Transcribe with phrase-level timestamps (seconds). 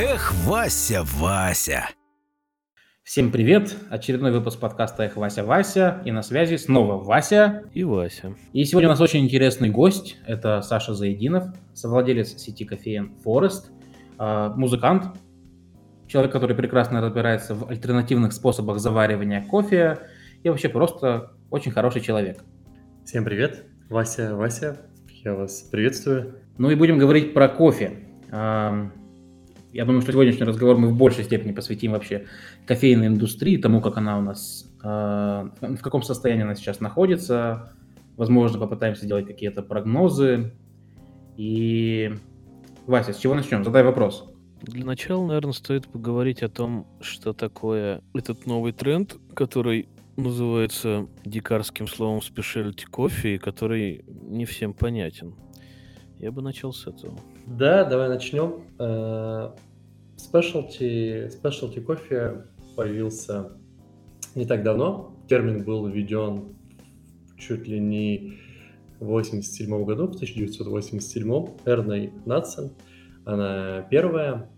[0.00, 1.88] Эх, Вася, Вася.
[3.02, 3.74] Всем привет!
[3.90, 6.00] Очередной выпуск подкаста «Эх, Вася, Вася».
[6.04, 7.64] И на связи снова Вася.
[7.74, 8.36] И Вася.
[8.52, 10.16] И сегодня у нас очень интересный гость.
[10.24, 13.72] Это Саша Заединов, совладелец сети кофеин Forest,
[14.18, 15.18] а, музыкант,
[16.06, 19.98] человек, который прекрасно разбирается в альтернативных способах заваривания кофе
[20.44, 22.44] и вообще просто очень хороший человек.
[23.04, 23.64] Всем привет!
[23.90, 24.76] Вася, Вася,
[25.24, 26.36] я вас приветствую.
[26.56, 28.04] Ну и будем говорить про кофе.
[29.72, 32.26] Я думаю, что сегодняшний разговор мы в большей степени посвятим вообще
[32.66, 37.72] кофейной индустрии, тому, как она у нас, а, в каком состоянии она сейчас находится.
[38.16, 40.52] Возможно, попытаемся сделать какие-то прогнозы.
[41.36, 42.12] И,
[42.86, 43.62] Вася, с чего начнем?
[43.62, 44.32] Задай вопрос.
[44.62, 51.86] Для начала, наверное, стоит поговорить о том, что такое этот новый тренд, который называется дикарским
[51.86, 55.34] словом specialty кофе, и который не всем понятен.
[56.18, 57.18] Я бы начал с этого.
[57.46, 58.64] Да, давай начнем.
[58.78, 59.50] Э,
[60.16, 62.44] specialty, specialty кофе
[62.76, 63.52] появился
[64.34, 65.14] не так давно.
[65.28, 66.56] Термин был введен
[67.36, 68.38] чуть ли не
[68.98, 72.72] в 87 году, в 1987 Эрной Натсон.
[73.24, 74.50] Она первая,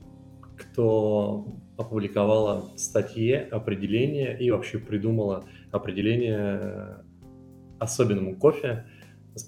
[0.57, 7.05] кто опубликовала статье определение и вообще придумала определение
[7.79, 8.87] особенному кофе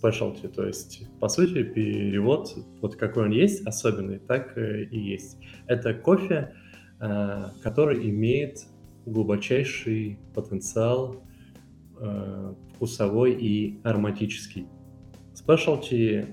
[0.01, 5.39] specialty, то есть, по сути, перевод, вот какой он есть, особенный, так и есть.
[5.67, 6.55] Это кофе,
[7.01, 8.59] э, который имеет
[9.07, 11.23] глубочайший потенциал
[12.01, 14.67] э, вкусовой и ароматический.
[15.35, 16.27] Specialty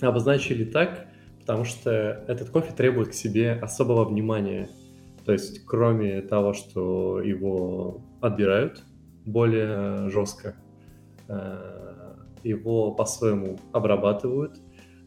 [0.00, 1.06] обозначили так,
[1.40, 1.90] потому что
[2.28, 4.68] этот кофе требует к себе особого внимания.
[5.24, 8.82] То есть, кроме того, что его отбирают
[9.24, 10.54] более жестко,
[11.28, 11.73] э,
[12.44, 14.60] его по-своему обрабатывают.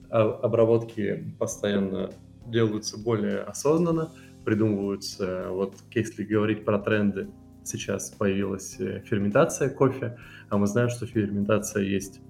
[0.10, 2.12] А обработки постоянно
[2.46, 4.12] делаются более осознанно,
[4.46, 7.30] придумываются, вот если говорить про тренды,
[7.64, 10.18] сейчас появилась э, ферментация кофе,
[10.50, 12.22] а мы знаем, что ферментация есть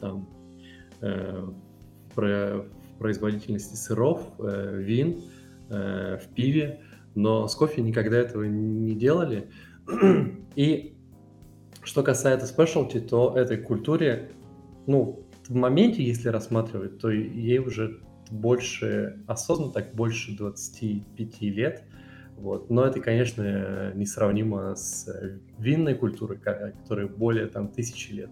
[0.00, 0.28] там
[1.00, 1.48] э,
[2.14, 2.64] про
[2.98, 5.20] производительности сыров, э, вин,
[5.68, 6.80] э, в пиве,
[7.14, 9.50] но с кофе никогда этого не делали.
[10.54, 10.95] И
[11.86, 14.32] что касается спешлти, то этой культуре,
[14.86, 21.84] ну, в моменте, если рассматривать, то ей уже больше осознанно, так больше 25 лет.
[22.36, 22.70] Вот.
[22.70, 25.08] Но это, конечно, несравнимо с
[25.58, 28.30] винной культурой, которая более там тысячи лет.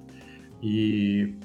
[0.60, 1.38] И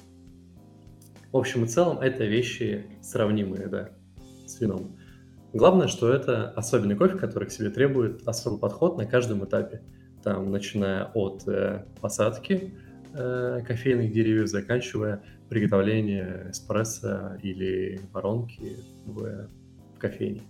[1.31, 3.92] в общем и целом это вещи сравнимые, да,
[4.48, 4.98] с вином.
[5.53, 9.84] Главное, что это особенный кофе, который к себе требует особый подход на каждом этапе.
[10.24, 12.74] Там, начиная от э, посадки
[13.13, 19.47] э, кофейных деревьев, заканчивая приготовление эспрессо или воронки в,
[19.96, 20.41] в кофейне.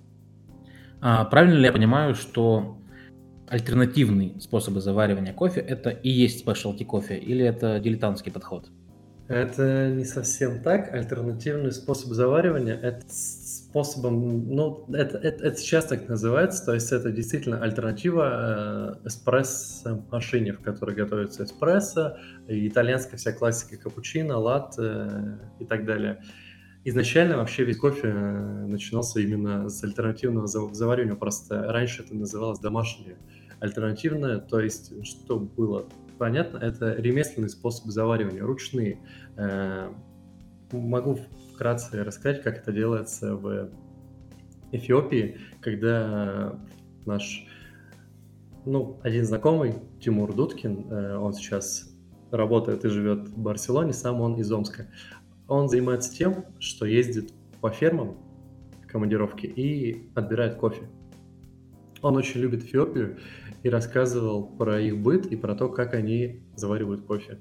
[1.01, 2.77] А, правильно ли я понимаю, что
[3.47, 8.69] альтернативные способы заваривания кофе это и есть спешлти кофе, или это дилетантский подход?
[9.27, 10.91] Это не совсем так.
[10.93, 13.05] Альтернативный способ заваривания– это
[13.69, 20.53] способом, ну, это, это, это сейчас так называется, то есть это действительно альтернатива э, эспрессо-машине,
[20.53, 26.23] в которой готовится эспрессо, итальянская вся классика капучино, латте э, и так далее.
[26.83, 33.17] Изначально вообще весь кофе э, начинался именно с альтернативного заваривания, просто раньше это называлось домашнее
[33.59, 35.85] альтернативное, то есть что было
[36.17, 38.97] понятно, это ремесленный способ заваривания, ручные.
[40.71, 41.19] Могу
[41.59, 43.69] вкратце рассказать, как это делается в
[44.71, 46.57] Эфиопии, когда
[47.05, 47.45] наш
[48.65, 51.93] ну, один знакомый, Тимур Дудкин, э, он сейчас
[52.31, 54.87] работает и живет в Барселоне, сам он из Омска.
[55.49, 58.15] Он занимается тем, что ездит по фермам
[58.81, 60.83] в командировке и отбирает кофе.
[62.01, 63.17] Он очень любит Эфиопию
[63.63, 67.37] и рассказывал про их быт и про то, как они заваривают кофе.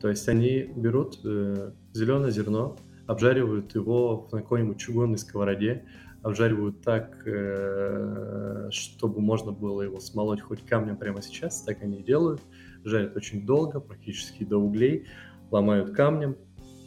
[0.00, 2.76] То есть они берут э, зеленое зерно,
[3.06, 5.84] обжаривают его на какой-нибудь чугунной сковороде,
[6.22, 12.02] обжаривают так, э, чтобы можно было его смолоть хоть камнем прямо сейчас, так они и
[12.02, 12.40] делают.
[12.84, 15.06] Жарят очень долго, практически до углей,
[15.50, 16.36] ломают камнем.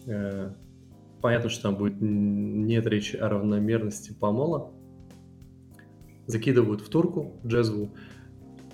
[0.07, 0.53] Э,
[1.21, 4.71] понятно, что там будет нет речи о равномерности помола,
[6.27, 7.91] закидывают в турку джезву,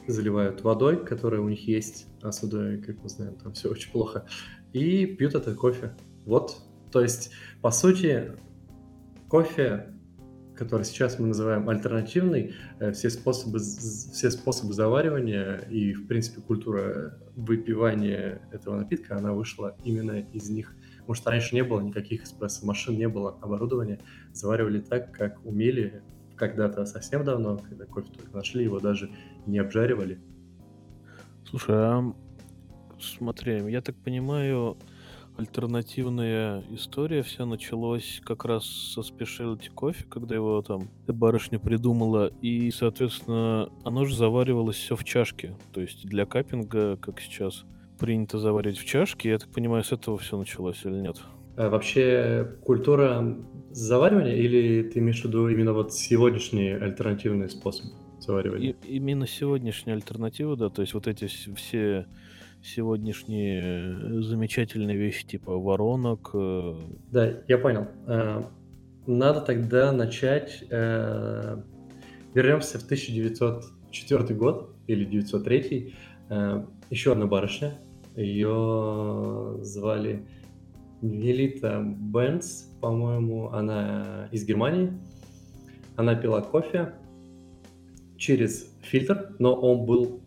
[0.08, 4.26] заливают водой, которая у них есть, а с как мы знаем, там все очень плохо,
[4.74, 5.96] и пьют этот кофе.
[6.26, 6.58] Вот,
[6.92, 8.34] то есть, по сути,
[9.30, 9.88] кофе,
[10.56, 17.18] который сейчас мы называем альтернативный, э, все способы, все способы заваривания и, в принципе, культура
[17.36, 20.76] выпивания этого напитка, она вышла именно из них.
[21.14, 24.00] Что раньше не было никаких эспрессо-машин, не было оборудования,
[24.32, 26.04] заваривали так, как умели
[26.38, 29.12] когда-то совсем давно, когда кофе только нашли, его даже
[29.46, 30.22] не обжаривали.
[31.46, 32.14] Слушай, а
[33.00, 34.78] смотри, я так понимаю,
[35.38, 42.72] альтернативная история вся началась как раз со специалити кофе, когда его там барышня придумала, и,
[42.72, 45.56] соответственно, оно же заваривалось все в чашке.
[45.74, 47.66] То есть для капинга, как сейчас
[48.00, 51.18] принято заваривать в чашке, я так понимаю, с этого все началось или нет?
[51.58, 53.38] А вообще культура
[53.72, 57.88] заваривания или ты имеешь в виду именно вот сегодняшний альтернативный способ
[58.20, 58.72] заваривания?
[58.72, 62.08] И, именно сегодняшняя альтернатива, да, то есть вот эти все
[62.64, 66.32] сегодняшние э, замечательные вещи типа воронок.
[66.34, 66.76] Э.
[67.12, 67.88] Да, я понял.
[68.08, 68.44] Э,
[69.08, 70.64] надо тогда начать...
[72.34, 75.94] Вернемся в 1904 год или 903.
[76.90, 77.74] Еще одна барышня.
[78.16, 80.26] Ее звали
[81.02, 83.50] Велита Бенц, по-моему.
[83.50, 84.94] Она из Германии.
[85.98, 86.94] Она пила кофе
[88.18, 90.21] через фильтр, но он был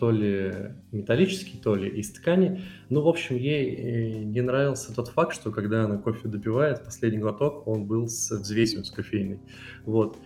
[0.00, 2.62] то ли металлический, то ли из ткани.
[2.88, 7.18] Ну, в общем, ей э, не нравился тот факт, что когда она кофе допивает, последний
[7.18, 9.40] глоток, он был с взвесью, с кофейной.
[9.84, 10.16] Вот.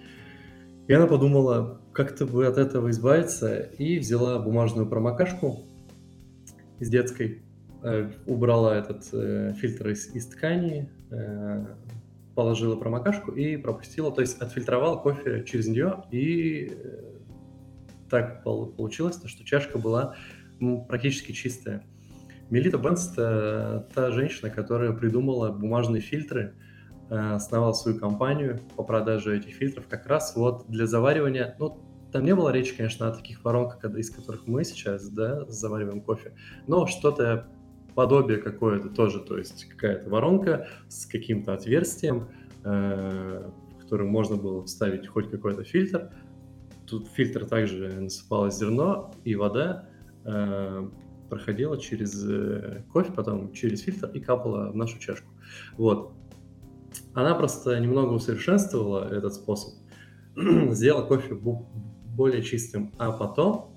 [0.87, 5.65] И она подумала, как-то бы от этого избавиться, и взяла бумажную промокашку
[6.79, 7.43] из детской,
[7.83, 10.89] э, убрала этот э, фильтр из, из ткани,
[12.35, 16.73] положила промокашку и пропустила, то есть отфильтровала кофе через нее и
[18.15, 20.15] так получилось, что чашка была
[20.87, 21.85] практически чистая.
[22.49, 26.55] Мелита Бенс– это та женщина, которая придумала бумажные фильтры,
[27.11, 31.81] э, основала свою компанию по продаже этих фильтров как раз вот для заваривания, ну,
[32.13, 36.35] там не было речи, конечно, о таких воронках, из которых мы сейчас, да, завариваем кофе,
[36.69, 37.49] но что-то
[37.97, 42.29] подобие какое-то тоже, то есть какая-то воронка с каким-то отверстием,
[42.63, 46.13] э, в который можно было вставить хоть какой-то фильтр,
[46.87, 49.89] Тут фильтр также насыпалось зерно и вода
[50.25, 50.89] э,
[51.31, 55.29] проходила через э, кофе, потом через фильтр и капала в нашу чашку.
[55.77, 56.13] Вот.
[57.15, 59.75] Она просто немного усовершенствовала этот способ,
[60.71, 63.75] сделала кофе более чистым, а потом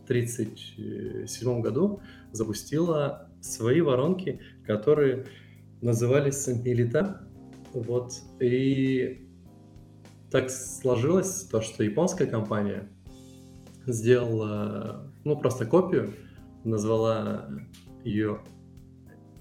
[0.00, 2.00] в 1937 году
[2.32, 5.26] запустила свои воронки, которые
[5.82, 7.28] назывались милита.
[7.72, 8.12] Вот.
[8.40, 9.25] И
[10.30, 12.88] так сложилось, то, что японская компания
[13.86, 16.12] сделала, ну, просто копию,
[16.64, 17.48] назвала
[18.04, 18.40] ее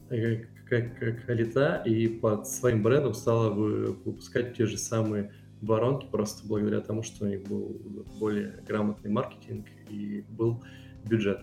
[0.10, 7.04] как Алита и под своим брендом стала выпускать те же самые воронки, просто благодаря тому,
[7.04, 7.82] что у них был
[8.20, 10.64] более грамотный маркетинг и был
[11.04, 11.42] бюджет.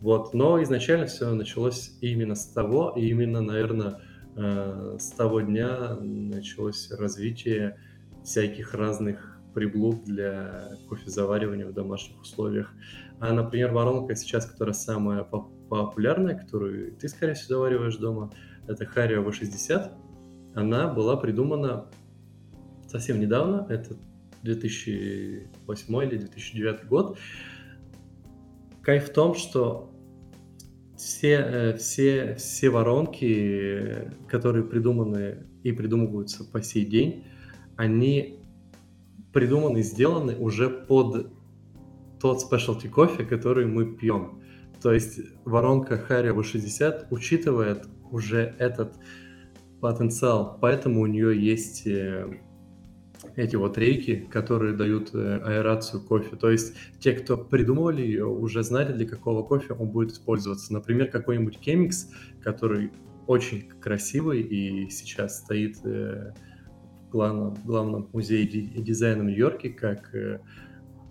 [0.00, 0.34] Вот.
[0.34, 4.00] Но изначально все началось именно с того, и именно, наверное,
[4.36, 7.78] э, с того дня началось развитие
[8.30, 12.72] всяких разных приблуд для кофезаваривания в домашних условиях.
[13.18, 18.32] А, например, воронка сейчас, которая самая популярная, которую ты, скорее всего, завариваешь дома,
[18.68, 19.90] это Hario V60.
[20.54, 21.86] Она была придумана
[22.86, 23.96] совсем недавно, это
[24.44, 27.18] 2008 или 2009 год.
[28.82, 29.90] Кайф в том, что
[30.96, 37.24] все, э, все, все воронки, которые придуманы и придумываются по сей день,
[37.80, 38.38] они
[39.32, 41.32] придуманы, сделаны уже под
[42.20, 44.42] тот specialty кофе, который мы пьем.
[44.82, 48.96] То есть воронка Harry V60 учитывает уже этот
[49.80, 52.40] потенциал, поэтому у нее есть э,
[53.34, 56.36] эти вот рейки, которые дают э, аэрацию кофе.
[56.36, 60.70] То есть те, кто придумывали ее, уже знали, для какого кофе он будет использоваться.
[60.74, 61.92] Например, какой-нибудь Chemix,
[62.42, 62.90] который
[63.26, 66.34] очень красивый и сейчас стоит э,
[67.10, 70.40] главном, главном музее дизайна в Нью-Йорке, как э,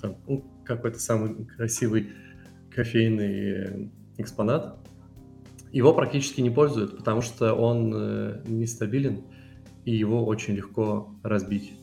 [0.01, 2.10] там, ну, какой-то самый красивый
[2.72, 3.88] кофейный э,
[4.18, 4.77] экспонат.
[5.72, 9.24] Его практически не пользуют, потому что он э, нестабилен,
[9.86, 11.74] и его очень легко разбить.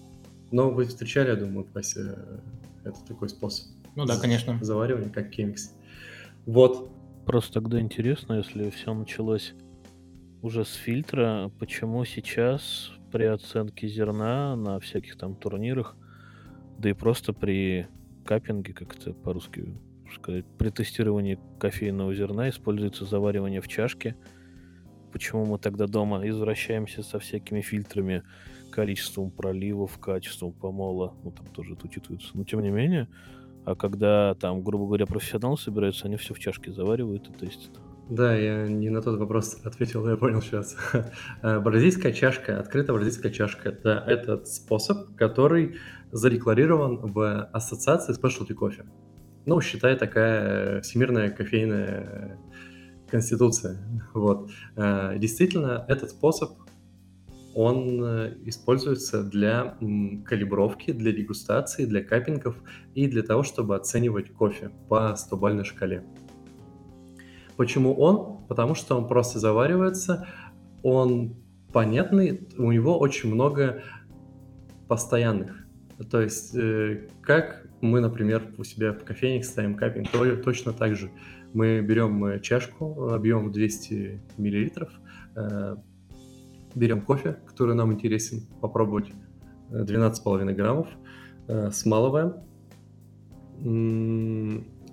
[0.51, 2.41] Но вы встречали, я думаю, Вася,
[2.85, 3.69] это такой способ.
[3.95, 4.59] Ну да, конечно.
[4.63, 5.73] Заваривания, как кемикс.
[6.45, 6.91] Вот.
[7.25, 9.55] Просто тогда интересно, если все началось
[10.43, 15.97] уже с фильтра, почему сейчас при оценке зерна на всяких там турнирах,
[16.79, 17.89] да и просто при
[18.27, 19.75] капинге, как это по-русски
[20.15, 24.17] сказать, при тестировании кофейного зерна используется заваривание в чашке.
[25.15, 28.23] Почему мы тогда дома извращаемся со всякими фильтрами,
[28.71, 32.33] количеством проливов, качеством помола, ну там тоже это учитывается.
[32.35, 33.09] Но тем не менее,
[33.65, 37.81] а когда там, грубо говоря, профессионалы собираются, они все в чашке заваривают и тестят.
[38.09, 40.77] Да, я не на тот вопрос ответил, я понял сейчас.
[41.43, 45.77] Э, бразильская чашка, открытая бразильская чашка– это этот способ, который
[46.13, 48.87] задекларирован в ассоциации Specialty Coffee.
[49.45, 52.39] Ну, считай, такая всемирная кофейная
[53.11, 53.77] конституция.
[54.15, 54.51] Вот.
[54.77, 56.53] Э, действительно, этот способ,
[57.55, 59.77] он э, используется для
[60.25, 62.57] калибровки, для дегустации, для каппингов
[62.95, 66.05] и для того, чтобы оценивать кофе по 100-бальной шкале.
[67.57, 68.47] Почему он?
[68.49, 70.27] Потому что он просто заваривается,
[70.83, 71.37] он
[71.73, 73.83] понятный, у него очень много
[74.89, 75.67] постоянных.
[76.11, 80.95] То есть, э, как мы, например, у себя в кофейне ставим капинг, то точно так
[80.95, 81.11] же.
[81.55, 84.91] Мы берем э, чашку объемом 200 миллилитров,
[85.35, 85.77] э,
[86.75, 89.07] берем кофе, который нам интересен, попробовать
[89.71, 90.89] 12,5 граммов,
[91.73, 92.35] смалываем,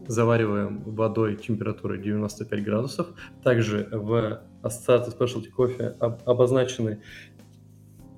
[0.08, 3.08] завариваем водой температурой 95 градусов.
[3.44, 5.96] Также в ассоциации Specialty Coffee
[6.26, 7.00] обозначены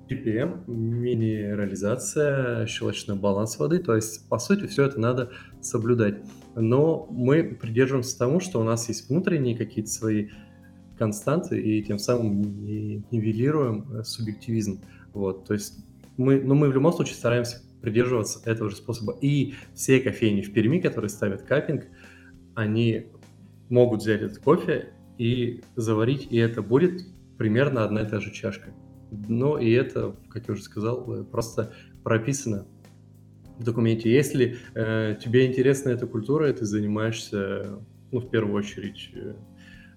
[0.08, 3.78] ppm, минерализация, щелочной баланс воды.
[3.78, 6.16] То есть, по сути, все это надо соблюдать.
[6.54, 10.28] Но мы придерживаемся тому, что у нас есть внутренние какие-то свои
[10.96, 12.40] константы, и тем самым
[13.10, 14.80] нивелируем э, субъективизм.
[15.12, 15.74] Вот, то есть
[16.16, 19.16] мы, но мы в любом случае стараемся придерживаться этого же способа.
[19.20, 21.84] И все кофейни в Перми, которые ставят капинг,
[22.56, 23.12] они
[23.68, 24.88] могут взять этот кофе
[25.18, 27.02] и заварить, и это будет
[27.38, 28.70] примерно одна и та же чашка.
[29.28, 32.66] Но и это, как я уже сказал, э, просто прописано
[33.56, 34.12] в документе.
[34.12, 37.78] Если э, тебе интересна эта культура, и ты занимаешься,
[38.10, 39.34] ну, в первую очередь, э,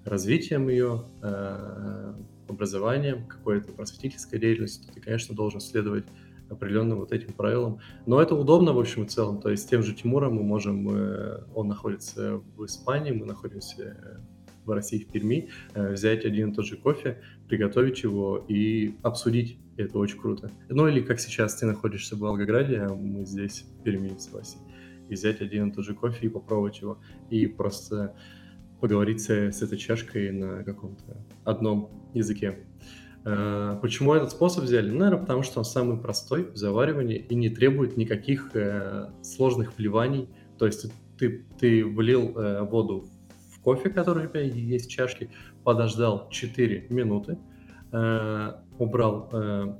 [0.06, 2.14] развитием ее, э,
[2.48, 6.06] образованием, какой-то просветительской деятельностью, то ты, конечно, должен следовать
[6.50, 7.80] определенным вот этим правилам.
[8.06, 9.40] Но это удобно, в общем и целом.
[9.40, 14.22] То есть с тем же Тимуром мы можем, э, он находится в Испании, мы находимся
[14.66, 19.58] в России, в Перми, э, взять один и тот же кофе, приготовить его и обсудить.
[19.78, 20.52] Это очень круто.
[20.70, 24.60] Ну или как сейчас ты находишься в Волгограде, а мы здесь, в Перми, с Васей,
[25.10, 27.00] и взять один и тот же кофе и попробовать его.
[27.30, 28.16] И просто
[28.80, 32.60] поговорить с, с этой чашкой на каком-то одном языке.
[33.26, 34.90] Э, почему этот способ взяли?
[34.90, 39.78] Ну, наверное, потому что он самый простой в заваривании и не требует никаких э, сложных
[39.78, 40.30] вливаний.
[40.58, 43.10] То есть ты, ты влил э, воду
[43.54, 45.30] в кофе, который у тебя есть в чашке,
[45.64, 47.38] подождал 4 минуты,
[48.78, 49.78] убрал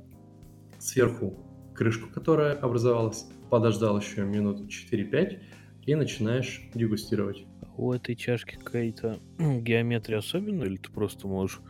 [0.78, 1.38] сверху
[1.74, 5.38] крышку, которая образовалась, подождал еще минут 4-5
[5.86, 7.46] и начинаешь дегустировать.
[7.76, 11.60] У этой чашки какая-то геометрия особенная, или ты просто можешь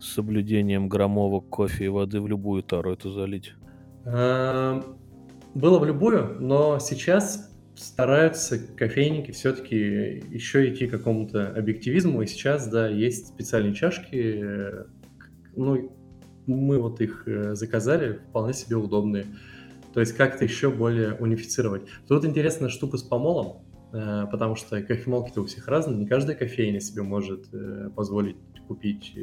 [0.00, 3.54] с соблюдением граммовок кофе и воды в любую тару это залить?
[4.04, 4.82] Э,
[5.54, 9.76] было в любую, но сейчас стараются кофейники все-таки
[10.30, 14.84] еще идти к какому-то объективизму, и сейчас, да, есть специальные чашки, э,
[15.56, 15.92] ну,
[16.46, 19.26] мы вот их э, заказали, вполне себе удобные.
[19.94, 21.82] То есть как-то еще более унифицировать.
[22.06, 23.62] Тут интересная штука с помолом,
[23.92, 27.46] э, потому что кофемолки-то у всех разные, не каждая кофейня себе может
[27.94, 28.36] позволить
[28.66, 29.16] купить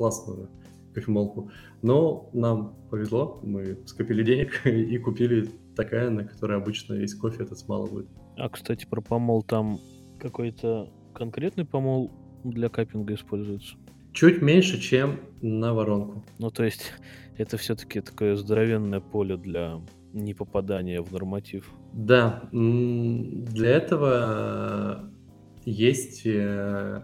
[0.00, 0.48] классную
[0.94, 1.50] кофемолку.
[1.82, 7.58] Но нам повезло, мы скопили денег и купили такая, на которой обычно весь кофе этот
[7.58, 8.08] смало будет.
[8.38, 9.78] А, кстати, про помол там
[10.18, 12.10] какой-то конкретный помол
[12.44, 13.76] для капинга используется?
[14.14, 16.24] Чуть меньше, чем на воронку.
[16.38, 16.92] Ну, то есть
[17.36, 19.82] это все-таки такое здоровенное поле для
[20.14, 21.70] непопадания в норматив.
[21.92, 25.12] Да, для этого
[25.66, 27.02] есть э,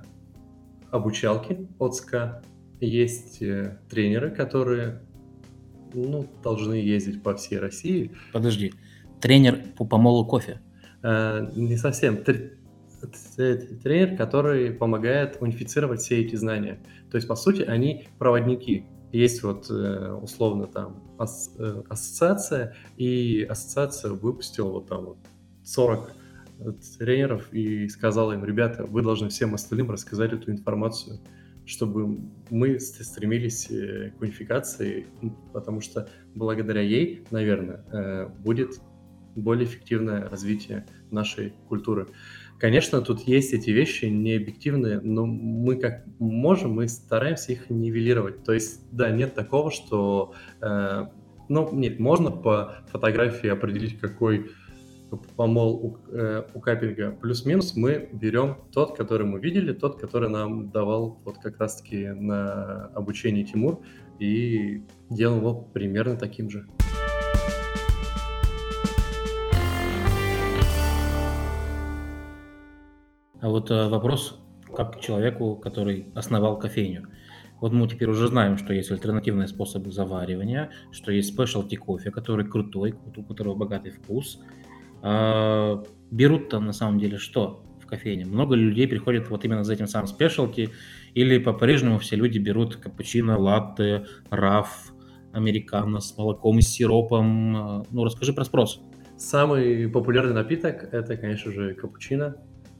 [0.90, 2.42] обучалки от СКА,
[2.80, 5.00] есть э, тренеры, которые
[5.94, 8.12] ну, должны ездить по всей России.
[8.32, 8.72] Подожди,
[9.20, 10.60] тренер по помолу кофе?
[11.02, 12.18] Э, не совсем.
[12.24, 16.80] Тренер, который помогает унифицировать все эти знания.
[17.10, 18.86] То есть, по сути, они проводники.
[19.12, 25.18] Есть вот э, условно там ас, э, ассоциация, и ассоциация выпустила вот там вот
[25.64, 26.12] 40
[26.98, 31.20] тренеров и сказала им, ребята, вы должны всем остальным рассказать эту информацию
[31.66, 35.06] чтобы мы стремились э, к унификации,
[35.52, 38.80] потому что благодаря ей, наверное, э, будет
[39.34, 42.06] более эффективное развитие нашей культуры.
[42.58, 48.44] Конечно, тут есть эти вещи не объективные, но мы как можем, мы стараемся их нивелировать.
[48.44, 51.06] То есть, да, нет такого, что, э,
[51.48, 54.52] ну, нет, можно по фотографии определить, какой
[55.36, 60.70] помол у, э, у капинга плюс-минус, мы берем тот, который мы видели, тот, который нам
[60.70, 63.80] давал вот как раз-таки на обучении Тимур,
[64.18, 66.66] и делаем его примерно таким же.
[73.40, 74.40] А вот э, вопрос
[74.74, 77.08] как человеку, который основал кофейню.
[77.60, 82.46] Вот мы теперь уже знаем, что есть альтернативные способы заваривания, что есть спешлти кофе, который
[82.46, 84.40] крутой, у которого богатый вкус.
[85.06, 88.24] А, берут там на самом деле что в кофейне?
[88.24, 90.70] Много людей приходят вот именно за этим самым спешлти,
[91.14, 94.92] или по-прежнему все люди берут капучино, латте, раф,
[95.32, 97.84] американо с молоком и сиропом.
[97.90, 98.80] Ну, расскажи про спрос.
[99.16, 102.36] Самый популярный напиток– это, конечно же, капучино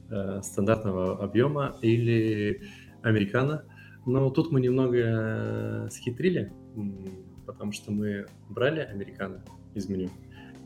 [0.09, 2.61] э, стандартного объема или
[3.01, 3.63] американо–
[4.07, 6.53] но тут мы немного э, схитрили,
[7.45, 9.43] потому что мы брали американо
[9.73, 10.09] из меню.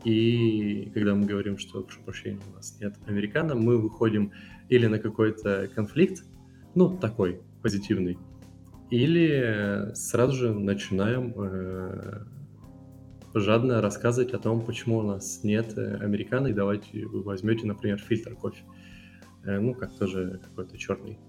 [0.03, 4.31] И когда мы говорим, что, прошу прощения, у нас нет американо, мы выходим
[4.70, 6.24] или на какой-то конфликт,
[6.74, 8.17] ну, такой, позитивный,
[8.89, 12.25] или сразу же начинаем э,
[13.34, 18.00] жадно рассказывать о том, почему у нас нет э, американо, и давайте вы возьмете, например,
[18.00, 18.63] фильтр кофе.
[19.43, 21.20] Э, ну, как тоже какой-то черный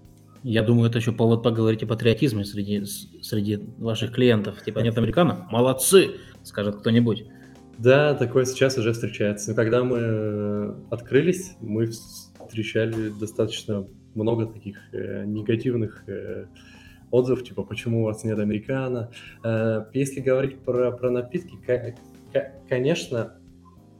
[0.43, 4.61] я думаю, это еще повод поговорить о патриотизме среди, среди ваших клиентов.
[4.61, 5.47] Типа, нет американо?
[5.49, 7.25] Молодцы, скажет кто-нибудь.
[7.83, 9.49] Да, такое сейчас уже встречается.
[9.49, 13.85] Но когда мы э, открылись, мы встречали достаточно
[14.15, 16.45] много таких э, негативных э,
[17.11, 19.11] отзывов, типа, почему у вас нет американо.
[19.43, 21.57] Э, если говорить про, про напитки,
[22.69, 23.37] конечно,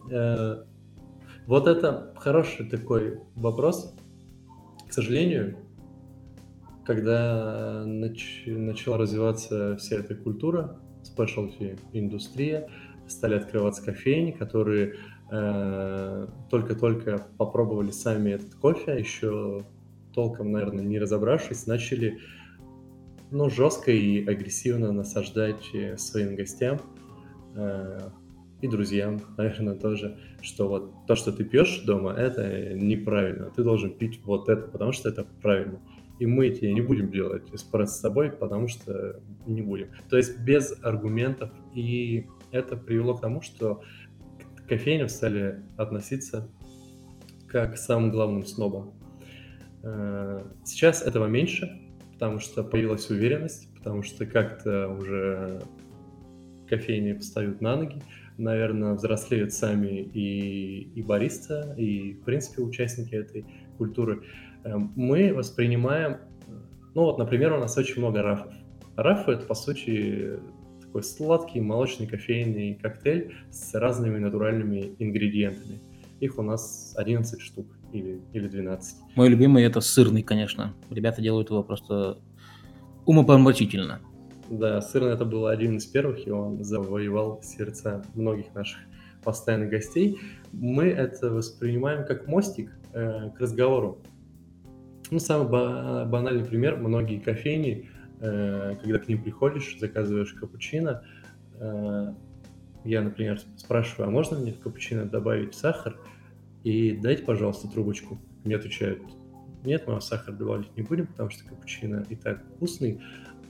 [0.09, 0.63] э,
[1.45, 3.93] вот это хороший такой вопрос.
[4.87, 5.57] К сожалению,
[6.85, 8.43] когда нач...
[8.45, 12.69] начала развиваться вся эта культура, спешлти индустрия,
[13.07, 14.95] стали открываться кофейни, которые
[15.31, 19.65] э, только-только попробовали сами этот кофе, а еще
[20.13, 22.19] толком, наверное, не разобравшись, начали
[23.31, 26.79] ну, жестко и агрессивно насаждать э, своим гостям
[27.55, 28.09] э,
[28.61, 33.51] и друзьям, наверное, тоже, что вот то, что ты пьешь дома, это неправильно.
[33.55, 35.79] Ты должен пить вот это, потому что это правильно
[36.19, 39.89] и мы тебе не будем делать эспрессо с собой, потому что не будем.
[40.09, 43.81] То есть без аргументов, и это привело к тому, что
[44.55, 46.49] к кофейням стали относиться
[47.47, 48.93] как к самым главным снобам.
[49.83, 51.69] Э, сейчас этого меньше,
[52.13, 55.61] потому что появилась уверенность, потому что как-то уже
[56.69, 58.01] кофейни встают на ноги,
[58.37, 63.45] наверное, взрослеют сами и, и бариста, и, в принципе, участники этой
[63.77, 64.23] культуры.
[64.63, 66.17] Эм, мы воспринимаем,
[66.95, 68.53] ну вот, например, у нас очень много рафов.
[68.95, 70.39] Рафы— это, по сути,
[70.93, 75.79] такой сладкий молочный кофейный коктейль с разными натуральными ингредиентами.
[76.19, 78.97] Их у нас 11 штук или, или 12.
[79.15, 80.75] Мой любимый— это сырный, конечно.
[80.91, 82.19] Ребята делают его просто
[83.07, 84.01] умопомрачительно.
[84.51, 88.77] Да, сырный это был один из первых, и он завоевал сердца многих наших
[89.23, 90.19] постоянных гостей.
[90.51, 93.97] Мы это воспринимаем как мостик э, к разговору.
[95.09, 97.89] Ну, самый банальный пример, многие кофейни,
[98.81, 101.03] когда к ним приходишь, заказываешь капучино,
[101.59, 102.13] э,
[102.85, 105.97] я, например, спрашиваю, а можно мне в капучино добавить сахар?
[106.63, 108.19] И дайте, пожалуйста, трубочку.
[108.43, 109.01] Мне отвечают,
[109.63, 113.01] нет, мы сахар добавлять не будем, потому что капучино и так вкусный,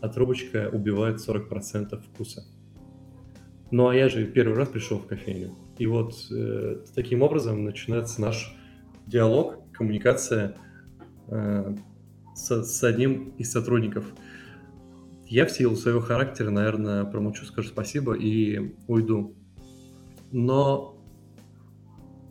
[0.02, 2.44] а трубочка убивает 40% вкуса.
[3.72, 5.56] Ну, а я же первый раз пришел в кофейню.
[5.80, 8.56] И вот э, таким образом начинается наш
[9.08, 10.56] диалог, коммуникация–
[11.28, 11.76] Э,
[12.36, 14.06] с, с одним из сотрудников.
[15.28, 19.36] Я в силу своего характера, наверное, промолчу, скажу спасибо и уйду.
[20.32, 20.98] Но,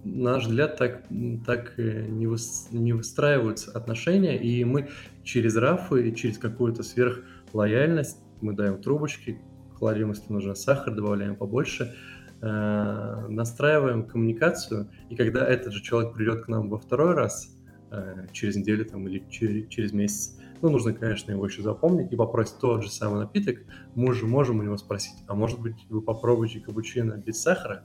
[0.05, 1.05] на наш взгляд, так,
[1.47, 2.37] так не, вы,
[2.71, 4.89] не выстраиваются отношения, и мы
[5.23, 9.39] через рафы, через какую-то сверхлояльность, мы даем трубочки,
[9.79, 11.95] кладем, если нужно, сахар, добавляем побольше,
[12.41, 17.57] э, настраиваем коммуникацию, и когда этот же человек придет к нам во второй раз–
[17.93, 20.39] Э, через неделю там, или через, через месяц.
[20.63, 23.59] Ну, нужно, конечно, его еще запомнить и попросить тот же самый напиток.
[23.97, 27.83] Мы же можем у него спросить, а может быть, вы попробуете капучино без сахара?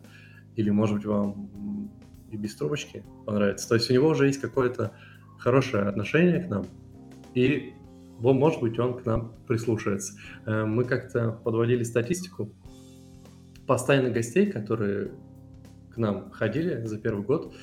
[0.56, 1.90] Или, может быть, вам
[2.30, 3.68] и без трубочки понравится?
[3.68, 4.92] То есть у него уже есть какое-то
[5.40, 6.68] хорошее отношение к нам,
[7.34, 7.74] и,
[8.20, 10.14] может быть, он к нам прислушается.
[10.46, 12.52] Э, мы как-то подводили статистику
[13.66, 15.12] постоянных гостей, которые
[15.92, 17.56] к нам ходили за первый год,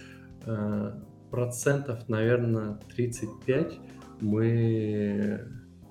[0.44, 1.00] э,
[1.31, 3.79] процентов, наверное, 35
[4.25, 5.47] мы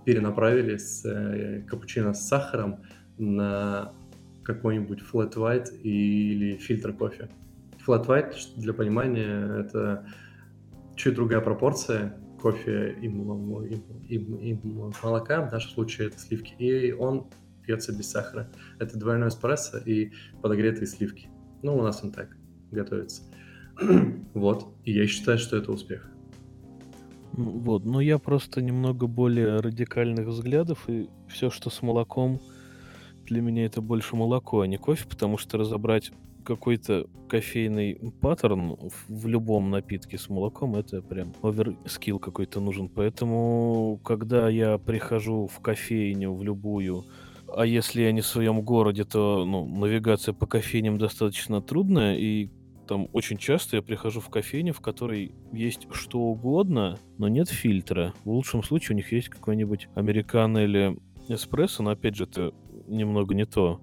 [0.06, 2.82] перенаправили с э, капучино с сахаром
[3.17, 3.93] на
[4.43, 7.30] какой-нибудь flat white или фильтр кофе.
[7.86, 10.08] Flat white, для понимания, это
[10.96, 14.60] чуть другая пропорция кофе и, и, и, и
[15.02, 17.28] молока, в нашем случае это сливки, и он
[17.65, 18.50] пьется без сахара.
[18.80, 21.30] Это двойной эспрессо и подогретые сливки.
[21.62, 22.36] Ну, у нас он так
[22.72, 23.24] готовится.
[24.34, 24.76] вот.
[24.84, 26.12] И я считаю, что это успех.
[27.34, 32.39] Вот, но я просто немного более радикальных взглядов, и все, что с молоком,
[33.26, 36.12] для меня это больше молоко, а не кофе, потому что разобрать
[36.43, 42.89] какой-то кофейный паттерн в любом напитке с молоком, это прям оверскилл какой-то нужен.
[42.89, 47.06] Поэтому, когда я прихожу в кофейню, в любую,
[47.48, 52.50] а если я не в своем городе, то ну, навигация по кофейням достаточно трудная, и
[52.88, 58.13] там очень часто я прихожу в кофейню, в которой есть что угодно, но нет фильтра.
[58.24, 62.54] В лучшем случае у них есть какой-нибудь американо или эспрессо, но опять же это
[62.88, 63.82] немного не то.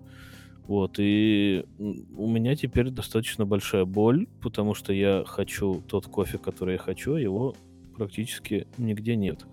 [0.67, 6.75] Вот, и у меня теперь достаточно большая боль, потому что я хочу тот кофе, который
[6.75, 7.57] я хочу, а его
[7.97, 9.47] практически нигде нет.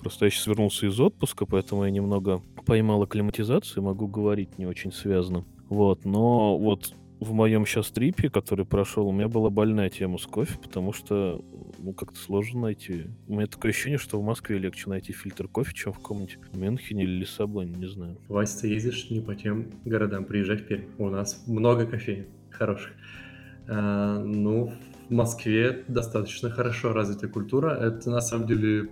[0.00, 4.92] Просто я сейчас вернулся из отпуска, поэтому я немного поймал акклиматизацию, могу говорить не очень
[4.92, 5.44] связано.
[5.68, 10.26] Вот, но вот в моем сейчас трипе, который прошел, у меня была больная тема с
[10.26, 11.44] кофе, потому что
[11.78, 13.06] ну, как-то сложно найти.
[13.26, 17.04] У меня такое ощущение, что в Москве легче найти фильтр кофе, чем в каком-нибудь Мюнхене
[17.04, 18.18] или Лиссабоне, не знаю.
[18.28, 20.86] Вася, ты ездишь не по тем городам, приезжай в Пермь.
[20.98, 22.92] У нас много кофеин хороших.
[23.68, 24.72] А, ну,
[25.08, 27.70] в Москве достаточно хорошо развита культура.
[27.70, 28.90] Это на самом деле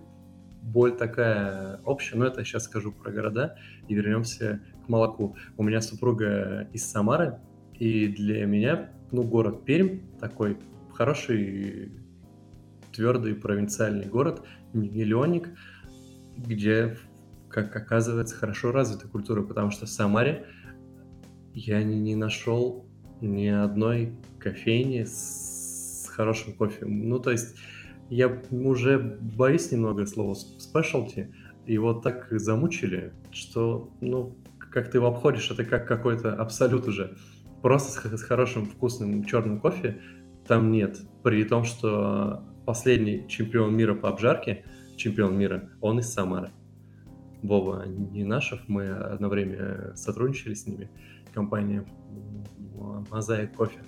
[0.63, 3.57] боль такая общая, но это я сейчас скажу про города
[3.89, 5.37] и вернемся к молоку.
[5.57, 7.39] У меня супруга из Самары,
[7.79, 10.57] и для меня, ну, город Пермь такой
[10.93, 11.93] хороший,
[12.93, 15.51] твердый провинциальный город, миллионник,
[16.37, 16.97] где,
[17.49, 20.47] как оказывается, хорошо развита культура, потому что в Самаре
[21.53, 22.87] я не, не нашел
[23.21, 26.87] ни одной кофейни с хорошим кофе.
[26.87, 27.57] Ну, то есть
[28.09, 31.33] я уже боюсь немного слова specialty,
[31.67, 37.17] его так замучили, что, ну, как ты его обходишь, это как какой-то абсолют уже
[37.67, 40.01] просто с, с хорошим вкусным черным кофе
[40.47, 41.01] там нет.
[41.25, 44.65] При том, что последний чемпион мира по обжарке,
[44.97, 46.51] чемпион мира, он из Самары.
[47.43, 50.89] Вова Нинашев, мы одно время сотрудничали с ними,
[51.35, 51.85] компания
[53.11, 53.81] Мозаик кофе,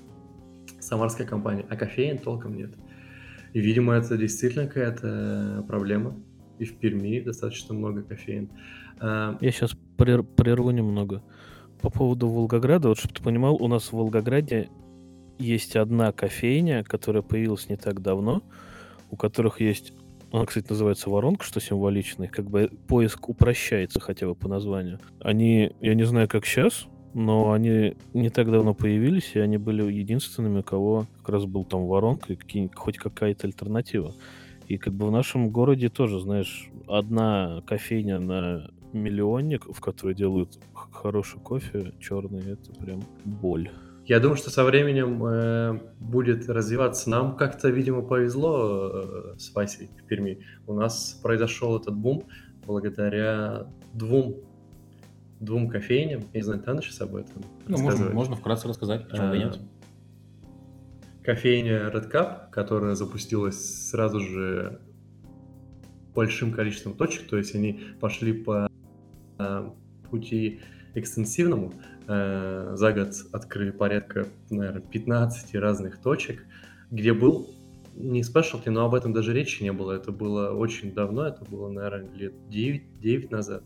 [0.81, 2.75] самарская компания, а кофеин толком нет.
[3.53, 6.17] И, видимо, это действительно какая-то проблема.
[6.59, 8.51] И в Перми достаточно много кофеин.
[8.99, 11.23] А, Я сейчас прерву немного.
[11.81, 14.69] По поводу Волгограда, вот чтобы ты понимал, у нас в Волгограде
[15.39, 18.43] есть одна кофейня, которая появилась не так давно,
[19.11, 19.93] у которых есть,
[20.33, 24.99] она, кстати, называется воронка, что символично, и как бы поиск упрощается хотя бы по названию.
[25.21, 29.83] Они, я не знаю, как сейчас, но они не так давно появились, и они были
[29.91, 34.15] единственными, у кого как раз был там воронка и хоть какая-то альтернатива.
[34.67, 40.59] И как бы в нашем городе тоже, знаешь, одна кофейня на миллионник, в который делают
[40.93, 43.71] хороший кофе, черный, это прям боль.
[44.07, 47.11] Я думаю, что со временем э, будет развиваться.
[47.11, 50.47] Нам как-то, видимо, повезло э, с Васей в Перми.
[50.67, 52.25] У нас произошел этот бум
[52.67, 54.37] благодаря двум
[55.41, 56.23] двум кофейням.
[56.33, 59.59] Я не знаю, ты сейчас об этом Ну, можно, можно вкратце рассказать, почему бы нет.
[61.23, 64.81] Кофейня Red Cup, которая запустилась сразу же
[66.15, 68.68] большим количеством точек, то есть они пошли по
[69.39, 69.71] Э,
[70.11, 70.61] пути
[70.95, 71.75] экстенсивному.
[72.07, 76.45] Э, за год открыли порядка, наверное, 15 разных точек,
[76.91, 77.51] где был
[77.95, 79.93] не спешлти, но об этом даже речи не было.
[79.93, 83.63] Это было очень давно, это было, наверное, лет 9, 9 назад.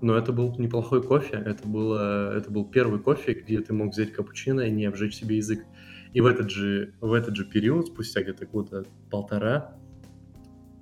[0.00, 4.12] Но это был неплохой кофе, это, было, это был первый кофе, где ты мог взять
[4.12, 5.64] капучино и не обжечь себе язык.
[6.12, 9.76] И в этот же, в этот же период, спустя где-то года полтора,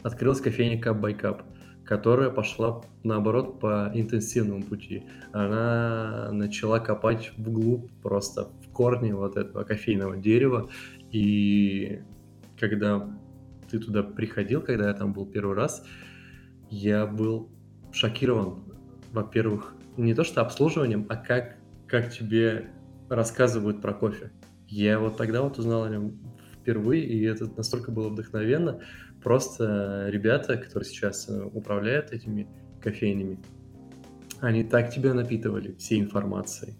[0.02, 1.42] открылась кофейня Cup by Cup
[1.85, 5.05] которая пошла, наоборот, по интенсивному пути.
[5.33, 10.70] Она начала копать вглубь просто в корне вот этого кофейного дерева.
[11.12, 12.01] И
[12.59, 13.09] когда
[13.70, 15.85] ты туда приходил, когда я там был первый раз,
[16.70, 17.51] я был
[17.92, 18.64] шокирован,
[19.12, 22.70] во-первых, не то что обслуживанием, а как, как тебе
[23.09, 24.33] рассказывают про кофе.
[24.66, 26.18] Я вот тогда вот узнал о нем
[26.61, 28.81] впервые, и это настолько было вдохновенно.
[29.25, 32.47] Просто ребята, которые сейчас э, управляют этими
[32.83, 33.39] кофейнями,
[34.41, 36.75] они так тебя напитывали всей информацией.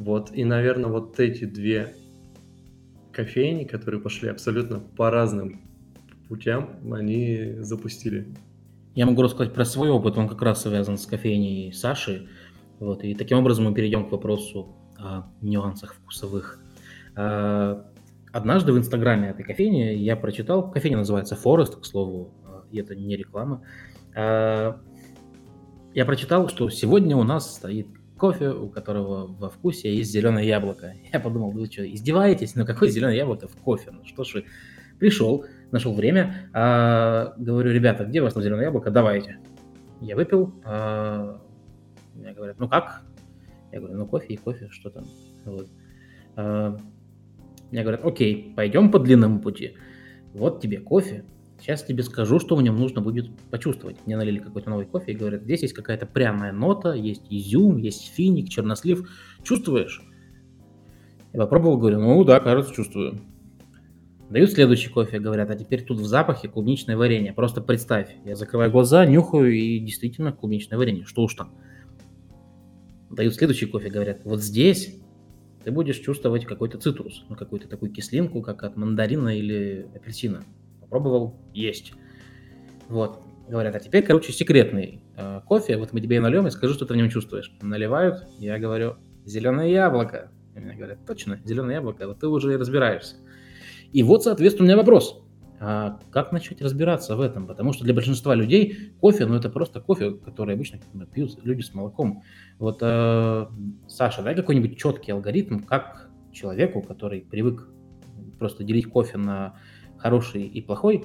[0.00, 1.94] Вот, и, наверное, вот эти две
[3.12, 5.60] кофейни, которые пошли абсолютно по разным
[6.28, 8.26] путям, они запустили.
[8.96, 12.28] Я могу рассказать про свой опыт, он как раз связан с кофейней Саши.
[12.80, 16.58] Вот, и таким образом мы перейдем к вопросу о нюансах вкусовых.
[17.14, 17.86] А,
[18.34, 22.34] однажды в инстаграме этой кофейни я прочитал, кофейня называется Forest, к слову,
[22.72, 23.62] и это не реклама.
[24.14, 24.80] А,
[25.94, 27.86] я прочитал, что сегодня у нас стоит
[28.18, 30.94] кофе, у которого во вкусе есть зеленое яблоко.
[31.12, 32.56] Я подумал, вы что, издеваетесь?
[32.56, 33.92] Ну какое зеленое яблоко в кофе?
[33.92, 34.44] Ну что ж вы
[34.98, 38.90] Пришел, нашел время, а, говорю, ребята, где у вас на зеленое яблоко?
[38.90, 39.38] Давайте.
[40.00, 41.40] Я выпил, а,
[42.14, 43.02] мне говорят, ну как?
[43.72, 45.04] Я говорю, ну кофе и кофе, что там.
[45.44, 45.68] Вот.
[47.70, 49.74] Мне говорят, окей, пойдем по длинному пути.
[50.32, 51.24] Вот тебе кофе,
[51.60, 53.96] Сейчас тебе скажу, что в нем нужно будет почувствовать.
[54.04, 58.12] Мне налили какой-то новый кофе и говорят, здесь есть какая-то пряная нота, есть изюм, есть
[58.12, 59.08] финик, чернослив.
[59.42, 60.02] Чувствуешь?
[61.32, 63.20] Я попробовал, говорю, ну да, кажется, чувствую.
[64.28, 67.32] Дают следующий кофе, говорят, а теперь тут в запахе клубничное варенье.
[67.32, 71.04] Просто представь, я закрываю глаза, нюхаю и действительно клубничное варенье.
[71.04, 71.52] Что уж там.
[73.10, 74.98] Дают следующий кофе, говорят, вот здесь
[75.64, 80.44] ты будешь чувствовать какой-то цитрус, ну, какую-то такую кислинку, как от мандарина или апельсина.
[80.80, 81.94] Попробовал, есть.
[82.88, 83.20] Вот.
[83.48, 86.86] Говорят, а теперь, короче, секретный э, кофе, вот мы тебе и нальем, и скажи, что
[86.86, 87.52] ты в нем чувствуешь.
[87.62, 90.30] Наливают, я говорю, зеленое яблоко.
[90.54, 93.16] И мне говорят, точно, зеленое яблоко, вот ты уже и разбираешься.
[93.92, 95.22] И вот, соответственно, у меня вопрос.
[95.60, 97.46] А как начать разбираться в этом?
[97.46, 100.80] Потому что для большинства людей кофе, ну это просто кофе, который обычно
[101.12, 102.22] пьют люди с молоком.
[102.58, 103.46] Вот, э,
[103.88, 107.68] Саша, дай какой-нибудь четкий алгоритм, как человеку, который привык
[108.38, 109.54] просто делить кофе на
[109.96, 111.04] хороший и плохой,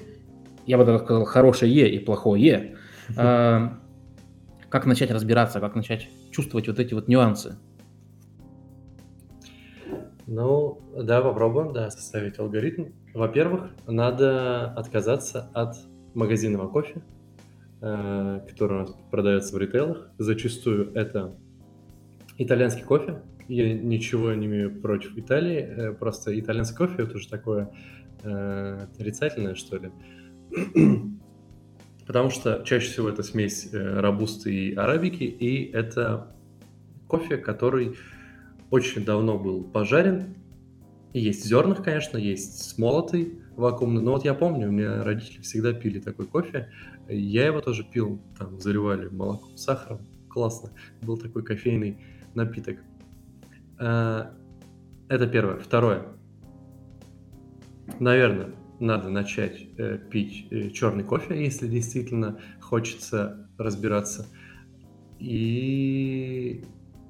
[0.66, 2.76] я бы даже сказал хорошее и плохое,
[3.16, 3.70] э,
[4.70, 7.58] как начать разбираться, как начать чувствовать вот эти вот нюансы?
[10.32, 12.92] Ну, да, попробуем, да, составить алгоритм.
[13.16, 15.76] Во-первых, надо отказаться от
[16.14, 17.02] магазинного кофе,
[17.82, 20.12] э, который у нас продается в ритейлах.
[20.20, 21.36] Зачастую это
[22.38, 23.24] итальянский кофе.
[23.48, 27.72] Я ничего не имею против Италии, э, просто итальянский кофе это уже такое
[28.22, 29.90] э, отрицательное, что ли.
[32.06, 36.36] Потому что чаще всего это смесь э, робусты и арабики, и это
[37.08, 37.96] кофе, который
[38.72, 40.36] очень давно был пожарен.
[41.14, 44.02] И есть зерных, конечно, есть смолотый вакуумный.
[44.02, 46.70] Но вот я помню, у меня родители всегда пили такой кофе.
[47.08, 50.02] Я его тоже пил, там заливали молоком, сахаром.
[50.30, 50.72] Классно.
[51.02, 51.98] Был такой кофейный
[52.36, 52.78] напиток.
[53.80, 54.36] А,
[55.08, 55.58] это первое.
[55.58, 56.06] Второе.
[58.00, 64.28] Наверное, надо начать э, пить э, черный кофе, если действительно хочется разбираться.
[65.20, 66.64] И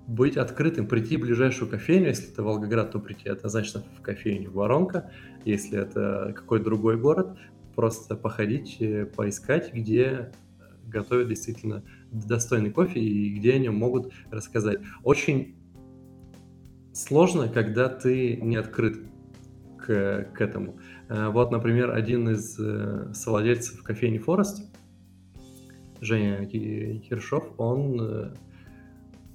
[0.10, 5.12] быть открытым, прийти в ближайшую кофейню, если это Волгоград, то прийти однозначно в кофейню Воронка,
[5.46, 7.38] если это какой-то другой город,
[7.76, 10.32] просто походить, э, поискать, где
[10.88, 14.80] готовят действительно достойный кофе и где они могут рассказать.
[15.04, 15.56] Очень
[16.92, 18.98] сложно, когда ты не открыт
[19.78, 20.80] к, к этому.
[21.08, 24.64] Э, вот, например, один из э, совладельцев кофейни Форест,
[26.02, 28.34] Женя Киршов, он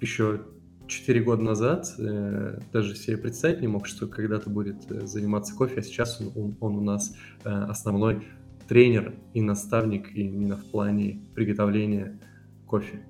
[0.01, 0.41] еще
[0.87, 5.81] 4 года назад э, даже себе представить не мог, что когда-то будет э, заниматься кофе,
[5.81, 8.27] а сейчас он, он у нас э, основной
[8.69, 12.19] тренер и наставник именно в плане приготовления
[12.67, 13.05] кофе.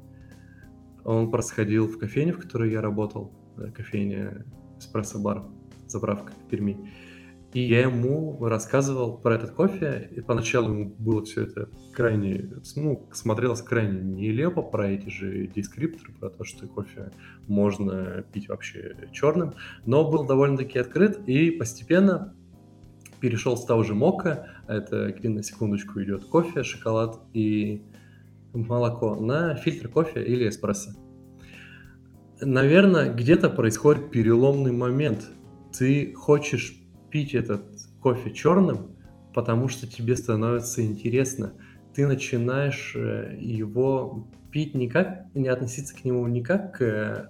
[1.05, 3.33] Он происходил в кофейне, в которой я работал,
[3.75, 4.45] кофейня
[4.79, 5.45] эспрессо-бар,
[5.87, 6.91] заправка в Перми.
[7.55, 13.09] И я ему рассказывал про этот кофе, и поначалу ему было все это крайне, ну,
[13.12, 17.12] смотрелось крайне нелепо про эти же дескрипторы, про то, что кофе
[17.47, 19.55] можно пить вообще черным,
[19.87, 22.35] но был довольно-таки открыт и постепенно
[23.21, 27.85] перешел с того же мока, это на секундочку идет кофе, шоколад и
[28.53, 30.90] молоко, на фильтр кофе или эспрессо.
[32.40, 35.31] Наверное, где-то происходит переломный момент.
[35.73, 36.84] Ты хочешь
[37.14, 37.62] пить этот
[38.00, 38.96] кофе черным,
[39.33, 41.53] потому что тебе становится интересно.
[41.94, 47.29] Ты начинаешь э, его пить не как, не относиться к нему не как к э,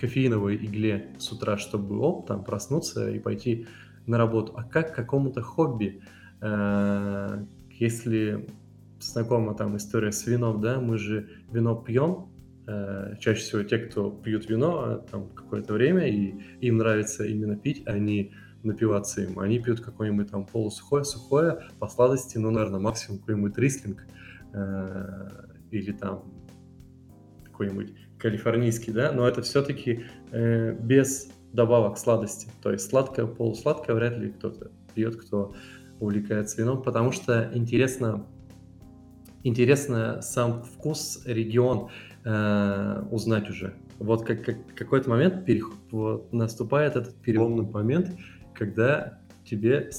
[0.00, 3.66] кофеиновой игле с утра, чтобы оп, там проснуться и пойти
[4.06, 6.00] на работу, а как к какому-то хобби.
[6.40, 8.46] Э, если
[9.00, 12.28] знакома там история с вином, да, мы же вино пьем,
[13.20, 18.32] чаще всего те, кто пьют вино там какое-то время, и им нравится именно пить, они
[18.62, 19.38] напиваться им.
[19.38, 24.04] Они пьют какое-нибудь там полусухое, сухое, по сладости, ну, наверное, максимум какой-нибудь рислинг
[24.52, 25.30] э,
[25.70, 26.24] или там
[27.44, 32.48] какой-нибудь калифорнийский, да, но это все-таки э, без добавок сладости.
[32.62, 35.54] То есть сладкое, полусладкое вряд ли кто-то пьет, кто
[36.00, 38.26] увлекается вином, потому что интересно,
[39.42, 41.88] интересно сам вкус, регион
[42.24, 43.74] э, узнать уже.
[43.98, 45.70] Вот как, как какой-то момент перех...
[45.90, 48.10] вот, наступает этот переломный момент,
[48.56, 49.90] когда тебе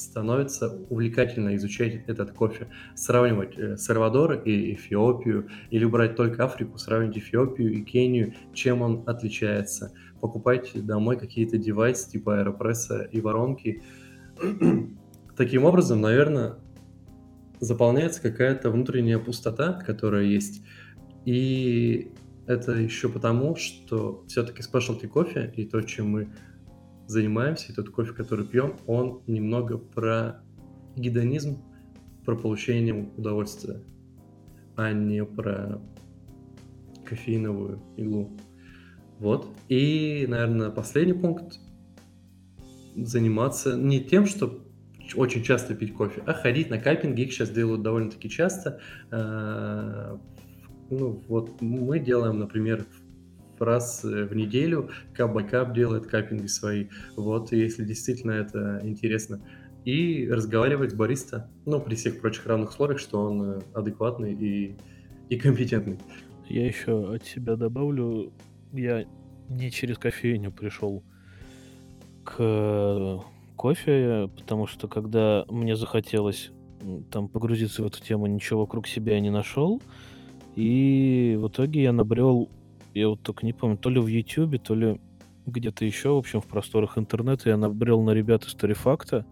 [0.00, 2.68] становится увлекательно изучать этот кофе.
[2.94, 9.02] Сравнивать э, Сальвадор и Эфиопию, или брать только Африку, сравнить Эфиопию и Кению, чем он
[9.06, 9.92] отличается.
[10.20, 13.82] Покупать домой какие-то девайсы типа аэропресса и воронки,
[15.36, 16.56] таким образом, наверное,
[17.60, 20.62] заполняется какая-то внутренняя пустота, которая есть.
[21.26, 22.10] И
[22.46, 26.28] это еще потому, что все-таки спешлти кофе и то, чем мы
[27.10, 30.42] занимаемся, и тот кофе, который пьем, он немного про
[30.96, 31.58] гедонизм,
[32.24, 33.82] про получение удовольствия,
[34.76, 35.82] а не про
[37.04, 38.30] кофеиновую иглу.
[39.18, 39.48] Вот.
[39.68, 41.58] И, наверное, последний пункт
[42.96, 44.64] заниматься не тем, что
[45.16, 47.22] очень часто пить кофе, а ходить на каппинги.
[47.22, 48.80] Их сейчас делают довольно-таки часто.
[49.10, 50.18] А,
[50.88, 52.86] ну, вот мы делаем, например,
[53.60, 56.86] раз в неделю кап кап делает каппинги свои.
[57.16, 59.40] Вот, если действительно это интересно.
[59.84, 64.76] И разговаривать с бариста, ну, при всех прочих равных условиях, что он э, адекватный и,
[65.30, 65.98] и компетентный.
[66.48, 68.32] Я еще от себя добавлю,
[68.72, 69.06] я
[69.48, 71.02] не через кофейню пришел
[72.24, 73.22] к
[73.56, 76.50] кофе, потому что когда мне захотелось
[77.10, 79.82] там погрузиться в эту тему, ничего вокруг себя не нашел.
[80.56, 82.48] И в итоге я набрел,
[82.94, 85.00] я вот только не помню, то ли в Ютубе, то ли
[85.46, 89.26] где-то еще, в общем, в просторах интернета я набрел на ребят из Торифакта,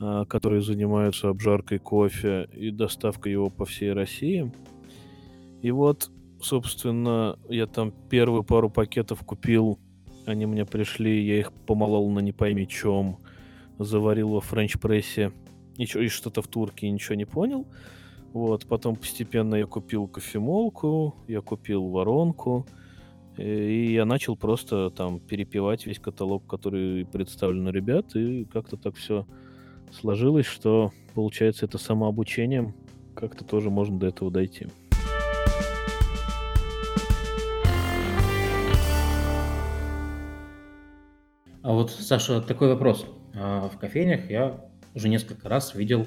[0.00, 4.52] а, которые занимаются обжаркой кофе и доставкой его по всей России.
[5.62, 6.10] И вот
[6.44, 9.78] собственно, я там первую пару пакетов купил,
[10.26, 13.18] они мне пришли, я их помолол на не пойми чем,
[13.78, 15.32] заварил во френч-прессе,
[15.76, 17.66] и что-то в турке, ничего не понял.
[18.34, 22.66] Вот, потом постепенно я купил кофемолку, я купил воронку,
[23.36, 28.96] и я начал просто там перепевать весь каталог, который представлен у ребят, и как-то так
[28.96, 29.24] все
[29.92, 32.74] сложилось, что получается это самообучением
[33.14, 34.66] как-то тоже можно до этого дойти.
[41.62, 43.06] А вот, Саша, такой вопрос.
[43.32, 44.60] А, в кофейнях я
[44.92, 46.04] уже несколько раз видел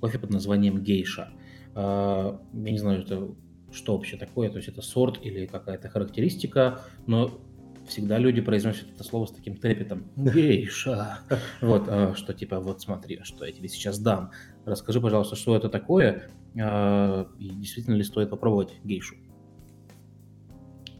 [0.00, 1.32] кофе под названием гейша.
[1.74, 3.28] А, я не знаю, это
[3.70, 7.38] что вообще такое, то есть это сорт или какая-то характеристика, но
[7.86, 10.10] всегда люди произносят это слово с таким трепетом.
[10.16, 11.20] Гейша.
[11.60, 14.30] Вот, а, что типа, вот смотри, что я тебе сейчас дам.
[14.64, 19.16] Расскажи, пожалуйста, что это такое, и действительно ли стоит попробовать гейшу?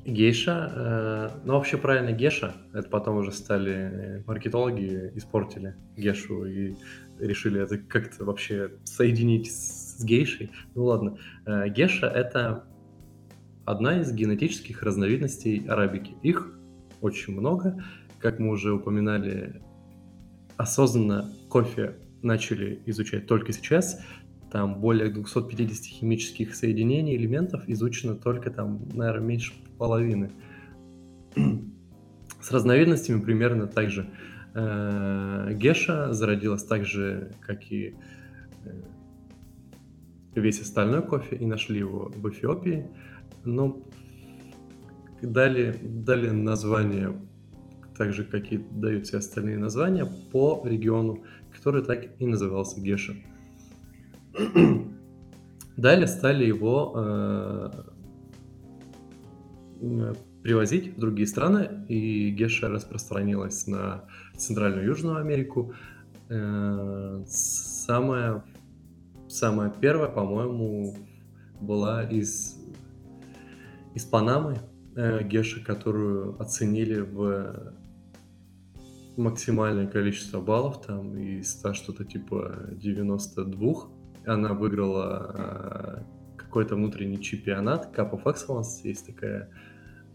[0.09, 6.77] Гейша, э, ну вообще правильно геша, это потом уже стали э, маркетологи, испортили гешу и
[7.19, 10.51] решили это как-то вообще соединить с, с гейшей.
[10.75, 12.65] Ну ладно, э, геша это
[13.65, 16.15] одна из генетических разновидностей арабики.
[16.23, 16.57] Их
[17.01, 17.85] очень много,
[18.21, 19.61] как мы уже упоминали,
[20.57, 24.01] осознанно кофе начали изучать только сейчас,
[24.51, 30.31] там более 250 химических соединений, элементов изучено только там, наверное, меньше половины.
[32.41, 34.09] С разновидностями примерно так же.
[34.55, 37.95] Э, Геша зародилась так же, как и
[38.65, 38.71] э,
[40.41, 42.87] весь остальной кофе, и нашли его в Эфиопии.
[43.45, 43.83] Но
[45.23, 47.15] дали, дали название,
[47.97, 53.15] так же, как и дают все остальные названия, по региону, который так и назывался Геша.
[55.77, 57.71] Далее стали его э,
[60.43, 64.05] привозить в другие страны, и Геша распространилась на
[64.37, 65.75] Центральную и Южную Америку.
[66.29, 68.45] Э, самая,
[69.29, 70.97] самая первая, по-моему,
[71.61, 72.57] была из,
[73.95, 74.59] из Панамы,
[74.97, 77.75] э, Геша, которую оценили в
[79.17, 86.03] максимальное количество баллов, там из 100 что-то типа 92 она выиграла э,
[86.37, 89.51] какой-то внутренний чемпионат, Cup of Excellence, есть такая,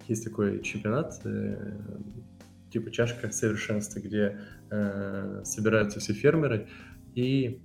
[0.08, 1.78] есть такой чемпионат, э,
[2.72, 6.68] типа чашка совершенства, где э, собираются все фермеры.
[7.16, 7.62] И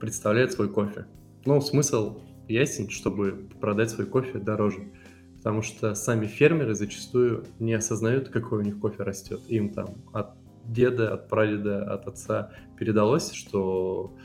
[0.00, 1.06] представляют свой кофе.
[1.44, 4.92] Ну, смысл ясен, чтобы продать свой кофе дороже.
[5.36, 9.40] Потому что сами фермеры зачастую не осознают, какой у них кофе растет.
[9.48, 14.16] Им там от деда, от прадеда, от отца передалось, что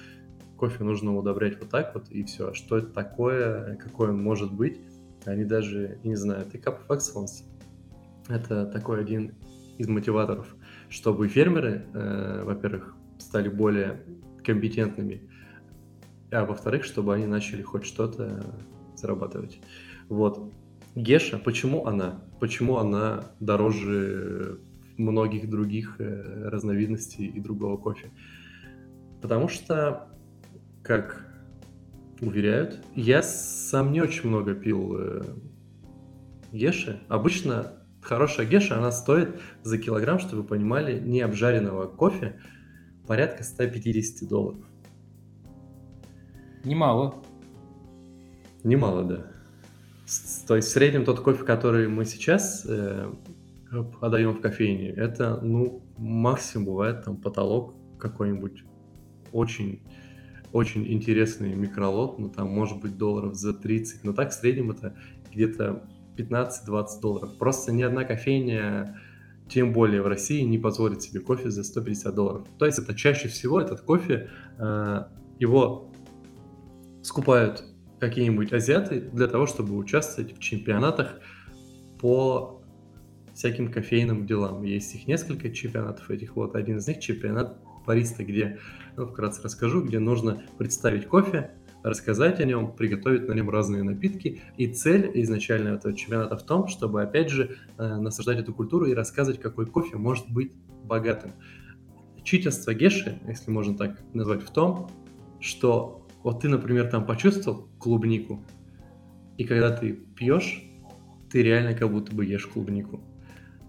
[0.58, 2.50] кофе нужно удобрять вот так вот, и все.
[2.50, 4.80] А что это такое, какой он может быть,
[5.26, 6.54] они даже не знают.
[6.56, 7.44] И Cup of Excellence—
[8.28, 9.34] это такой один
[9.78, 10.56] из мотиваторов,
[10.90, 14.04] чтобы фермеры, э, во-первых, стали более
[14.44, 15.30] компетентными,
[16.32, 18.44] а во-вторых, чтобы они начали хоть что-то
[18.96, 19.60] зарабатывать.
[20.10, 20.52] Вот.
[20.96, 22.22] Геша, почему она?
[22.40, 24.60] Почему она дороже
[24.98, 28.12] многих других э, разновидностей и другого кофе?
[29.22, 30.10] Потому что
[30.84, 31.32] как
[32.22, 32.80] уверяют.
[32.96, 35.24] Я сам не очень много пил э,
[36.52, 37.02] геши.
[37.08, 42.40] Обычно хорошая геша, она стоит за килограмм, чтобы вы понимали, не обжаренного кофе
[43.08, 44.66] порядка 150 долларов.
[46.64, 47.16] Немало.
[48.64, 49.26] Немало, да.
[50.48, 53.12] То есть в среднем тот кофе, который мы сейчас э,
[54.00, 58.64] подаем в кофейне, это, ну, максимум бывает там потолок какой-нибудь
[59.32, 59.82] очень,
[60.52, 64.96] очень интересный микролот, ну, там может быть долларов за 30, но так в среднем это
[65.32, 65.84] где-то
[66.18, 67.38] 15-20 долларов.
[67.38, 69.00] Просто ни одна кофейня,
[69.50, 72.48] тем более в России, не позволит себе кофе за 150 долларов.
[72.60, 75.04] То есть это чаще всего этот кофе, э,
[75.40, 75.91] его
[77.02, 77.64] скупают
[78.00, 81.20] какие-нибудь азиаты для того, чтобы участвовать в чемпионатах
[82.00, 82.62] по
[83.34, 84.64] всяким кофейным делам.
[84.64, 86.36] Есть их несколько чемпионатов этих.
[86.36, 88.60] Вот один из них чемпионат бариста, где,
[88.98, 91.52] ну, вкратце расскажу, где нужно представить кофе,
[91.84, 94.42] рассказать о нем, приготовить на нем разные напитки.
[94.58, 98.94] И цель изначально этого чемпионата в том, чтобы, опять же, э, насаждать эту культуру и
[98.94, 101.32] рассказывать, какой кофе может быть богатым.
[102.24, 104.90] Читерство Геши, если можно так назвать, в том,
[105.40, 108.46] что вот ты, например, там почувствовал клубнику,
[109.38, 110.64] и когда ты пьешь,
[111.32, 113.02] ты реально как будто бы ешь клубнику.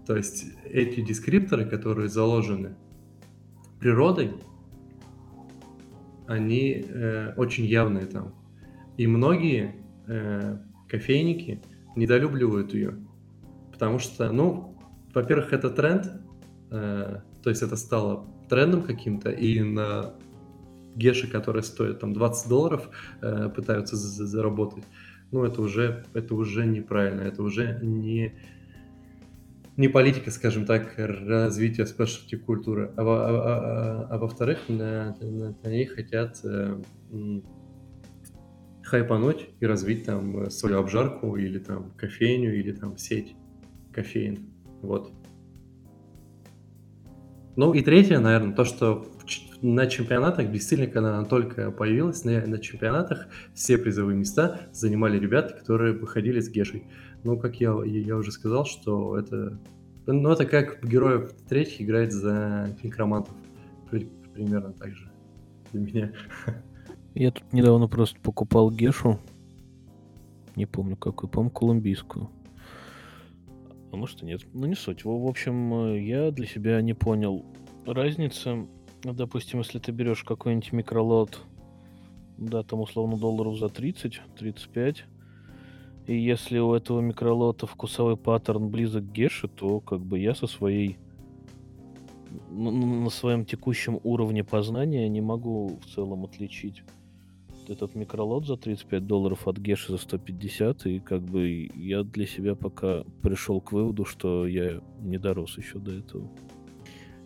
[0.05, 2.75] То есть эти дескрипторы, которые заложены
[3.79, 4.33] природой,
[6.27, 8.33] они э, очень явные там.
[8.97, 9.75] И многие
[10.07, 11.61] э, кофейники
[11.95, 12.97] недолюбливают ее.
[13.71, 14.77] Потому что, ну,
[15.13, 16.11] во-первых, это тренд,
[16.71, 20.13] э, то есть это стало трендом каким-то, и на
[20.95, 22.89] геши, которые стоят там 20 долларов,
[23.21, 24.83] э, пытаются за- заработать.
[25.31, 28.33] Ну, это уже, это уже неправильно, это уже не,
[29.77, 32.91] не политика, скажем так, развития спешлти культуры.
[32.97, 36.79] А, а- а- а- а во-вторых, на, на- ней хотят э,
[38.83, 43.35] хайпануть и развить там свою обжарку или там кофейню или там сеть
[43.91, 44.49] кофеин.
[44.81, 45.11] Вот.
[47.55, 49.05] Ну и третье, наверное, то, что
[49.63, 55.53] на чемпионатах, действительно, когда она только появилась, на, на чемпионатах все призовые места занимали ребята,
[55.53, 56.83] которые выходили с Гешей.
[57.23, 59.57] Ну, как я, я уже сказал, что это,
[60.05, 63.33] ну, это как героев третьих играть за некромантов.
[63.89, 65.09] При- Примерно так же
[65.71, 66.11] для меня.
[67.13, 69.17] Я тут недавно просто покупал Гешу.
[70.57, 72.29] Не помню какую, по-моему, колумбийскую.
[73.91, 74.41] А может и нет.
[74.53, 75.05] Ну не суть.
[75.05, 77.45] В, в общем, э, я для себя не понял
[77.85, 78.67] разницы.
[79.03, 81.41] Ну, Допустим, если ты берешь какой-нибудь микролот,
[82.37, 85.05] да, там условно долларов за 30, 35,
[86.07, 90.47] и если у этого микролота вкусовой паттерн близок к Геше, то как бы я со
[90.47, 90.97] своей
[92.49, 96.83] на, своем текущем уровне познания не могу в целом отличить
[97.67, 102.55] этот микролот за 35 долларов от Геши за 150, и как бы я для себя
[102.55, 106.29] пока пришел к выводу, что я не дорос еще до этого.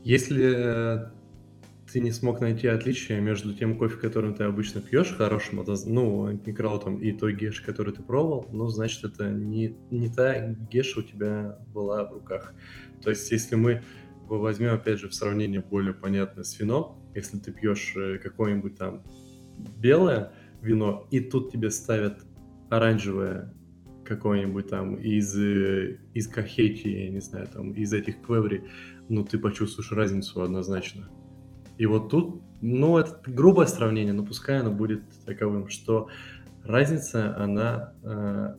[0.04, 1.10] Если э,
[1.92, 6.98] ты не смог найти отличия между тем кофе, которым ты обычно пьешь, хорошим, ну, микролотом,
[6.98, 11.60] и той гешей, которую ты пробовал, ну, значит, это не, не та геша у тебя
[11.74, 12.54] была в руках.
[13.02, 13.84] То есть, если мы
[14.28, 19.04] возьмем, опять же, в сравнение более понятное с вином, если ты пьешь э, какое-нибудь там
[19.78, 22.20] белое вино, и тут тебе ставят
[22.70, 23.54] оранжевое
[24.04, 28.64] какое-нибудь там из, э, из Кахети, я не знаю, там, из этих квеври,
[29.10, 31.10] ну, ты почувствуешь разницу однозначно.
[31.78, 36.10] И вот тут, ну, это грубое сравнение, но пускай оно будет таковым, что
[36.64, 38.56] разница, она э,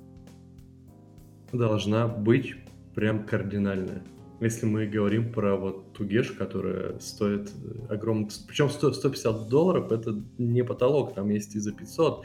[1.53, 2.57] должна быть
[2.95, 4.03] прям кардинальная.
[4.41, 8.29] Если мы говорим про вот ту гешу, которая стоит э, огромно...
[8.47, 12.25] Причем 100 150 долларов это не потолок, там есть и за 500.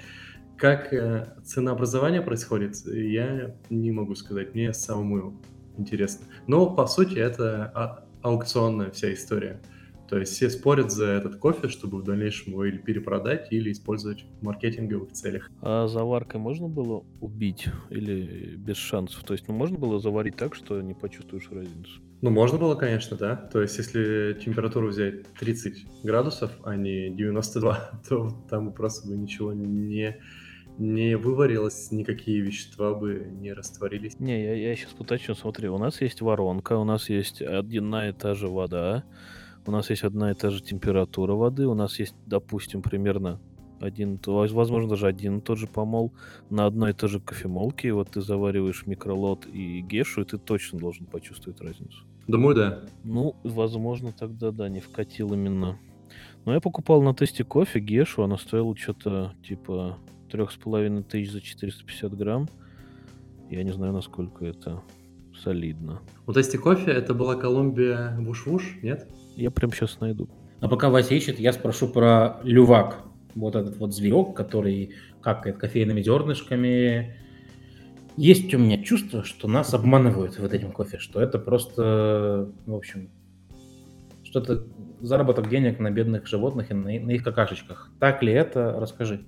[0.58, 4.54] Как э, ценообразование происходит, я не могу сказать.
[4.54, 5.41] Мне самому
[5.78, 6.28] интересно.
[6.46, 9.60] Но, по сути, это а- аукционная вся история.
[10.10, 14.26] То есть все спорят за этот кофе, чтобы в дальнейшем его или перепродать, или использовать
[14.39, 15.49] в маркетинговых целях.
[15.62, 19.24] А заваркой можно было убить или без шансов?
[19.24, 22.01] То есть, ну, можно было заварить так, что не почувствуешь разницу?
[22.22, 23.36] Ну, можно было, конечно, да.
[23.36, 29.51] То есть, если температуру взять 30 градусов, а не 92, то там просто бы ничего
[29.51, 30.18] не,
[30.78, 34.20] не выварилось, никакие вещества бы не растворились.
[34.20, 38.14] Не, я, я сейчас уточню, смотри, у нас есть воронка, у нас есть одна и
[38.14, 39.04] та же вода,
[39.66, 43.39] у нас есть одна и та же температура воды, у нас есть, допустим, примерно
[43.80, 46.14] один, возможно, даже один и тот же помол
[46.49, 50.38] на одной и той же кофемолке, и вот ты завариваешь микролот и гешу, и ты
[50.38, 52.03] точно должен почувствовать разницу.
[52.28, 52.80] Думаю, да.
[53.03, 55.78] Ну, возможно, тогда да, не вкатил именно.
[56.45, 59.97] Но я покупал на тесте кофе гешу, она стоила что-то типа
[60.30, 62.47] трех с половиной тысяч за 450 грамм.
[63.49, 64.82] Я не знаю, насколько это
[65.43, 66.01] солидно.
[66.26, 69.07] Вот тесте кофе это была Колумбия Вуш-Вуш, нет?
[69.36, 70.29] Я прям сейчас найду.
[70.61, 72.99] А пока Вася ищет, я спрошу про лювак.
[73.36, 77.17] вот этот вот зверек, который какает кофейными зернышками.
[78.15, 83.09] Есть у меня чувство, что нас обманывают вот этим кофе, что это просто, в общем,
[84.23, 84.67] что-то
[85.01, 87.91] заработок денег на бедных животных и на, на их какашечках.
[87.99, 88.75] Так ли это?
[88.79, 89.25] Расскажи.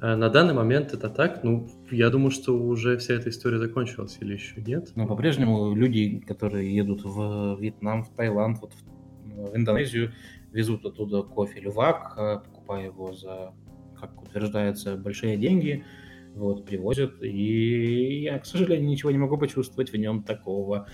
[0.00, 1.42] Э, на данный момент это так.
[1.42, 4.92] Ну, я думаю, что уже вся эта история закончилась или еще нет.
[4.94, 10.12] Но по-прежнему люди, которые едут в Вьетнам, в Таиланд, вот в, в Индонезию,
[10.52, 13.52] везут оттуда кофе лювак, э, покупая его за,
[14.00, 15.84] как утверждается, большие деньги,
[16.34, 17.22] вот, привозят.
[17.22, 20.86] И я, к сожалению, ничего не могу почувствовать в нем такого.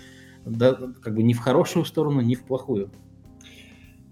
[0.47, 2.91] Да, как бы ни в хорошую сторону, ни в плохую.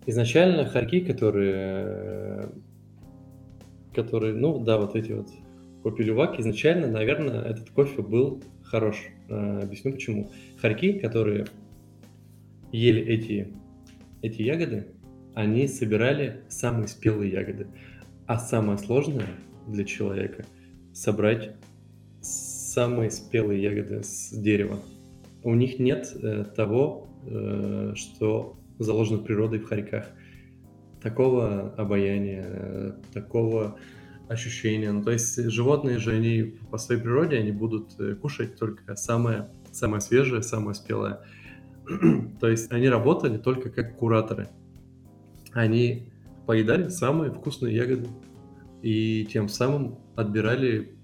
[0.05, 2.51] Изначально харьки, которые
[3.95, 5.28] которые, ну да, вот эти вот
[5.82, 9.05] кофе лювак, изначально, наверное, этот кофе был хорош.
[9.28, 10.30] Э, объясню почему.
[10.61, 11.47] Харьки, которые
[12.72, 13.49] ели эти,
[14.22, 14.86] эти ягоды,
[15.34, 17.66] они собирали самые спелые ягоды.
[18.26, 19.28] А самое сложное
[19.66, 20.45] для человека
[20.93, 21.53] собрать
[22.20, 24.78] самые спелые ягоды с дерева.
[25.43, 30.09] У них нет э, того, э, что заложено природой в харьках
[31.03, 33.78] такого обаяния, э, такого
[34.28, 34.92] ощущения.
[34.92, 39.48] Ну, то есть животные же, они по своей природе, они будут э, кушать только самое,
[39.72, 41.20] самое свежее, самое спелое.
[42.40, 44.48] то есть они работали только как кураторы.
[45.53, 46.12] Они
[46.46, 48.09] поедали самые вкусные ягоды
[48.82, 50.96] и тем самым отбирали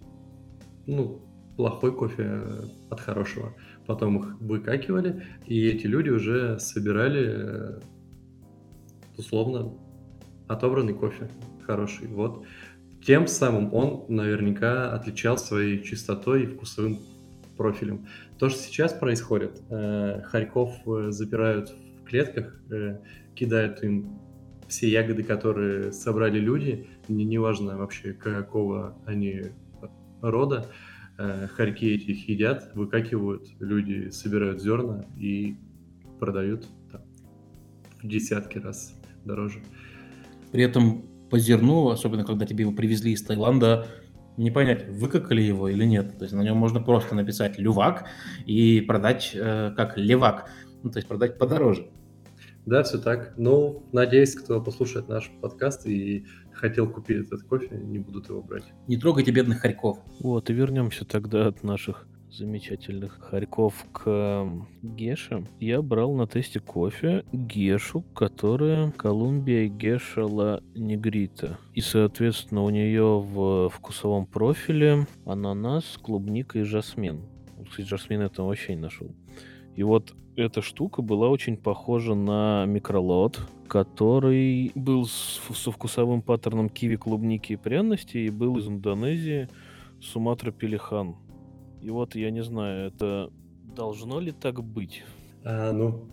[0.87, 1.21] ну,
[1.57, 3.55] плохой кофе э, от хорошего.
[3.87, 7.81] Потом их выкакивали, и эти люди уже собирали
[9.17, 9.73] условно
[10.49, 11.29] отобранный кофе
[11.67, 12.09] хороший.
[12.09, 12.45] Вот.
[13.05, 16.99] Тем самым он наверняка отличал своей чистотой и вкусовым
[17.57, 18.07] профилем.
[18.39, 21.71] То, что сейчас происходит, э, Харьков э, запирают
[22.01, 22.99] в клетках, э,
[23.35, 24.19] кидают им
[24.69, 29.53] все ягоды, которые собрали люди, не, неважно вообще какого они
[30.21, 30.67] рода,
[31.57, 35.57] хорьки этих едят, выкакивают, люди собирают зерна и
[36.21, 37.03] продают там,
[38.03, 38.95] в десятки раз
[39.25, 39.61] дороже.
[40.53, 43.87] При этом по зерну, особенно когда тебе его привезли из Таиланда,
[44.37, 46.17] не понять, выкакали его или нет.
[46.19, 48.07] То есть на нем можно просто написать «лювак»
[48.47, 50.51] и продать э, как «левак»,
[50.83, 51.91] ну, то есть продать подороже.
[52.65, 53.35] Да, все так.
[53.37, 58.65] Ну, надеюсь, кто послушает наш подкаст и хотел купить этот кофе, не будут его брать.
[58.87, 59.99] Не трогайте бедных хорьков.
[60.21, 64.49] Вот, и вернемся тогда от наших замечательных хорьков к
[64.83, 71.59] Геше, я брал на тесте кофе Гешу, которая Колумбия Геша Ла Негрита.
[71.75, 77.23] И, соответственно, у нее в вкусовом профиле ананас, клубника и жасмин.
[77.69, 79.11] Кстати, жасмин это вообще не нашел.
[79.75, 86.69] И вот эта штука была очень похожа на микролот, который был с, со вкусовым паттерном
[86.69, 89.49] киви, клубники и пряности, и был из Индонезии
[90.01, 91.17] Суматра Пелихан.
[91.81, 93.31] И вот я не знаю, это
[93.75, 95.05] должно ли так быть?
[95.45, 96.09] А, ну,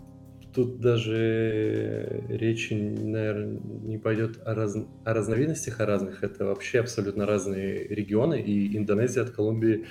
[0.53, 4.77] тут даже речи, наверное, не пойдет о, раз...
[5.03, 6.23] о разновидностях, о разных.
[6.23, 9.85] Это вообще абсолютно разные регионы, и Индонезия от Колумбии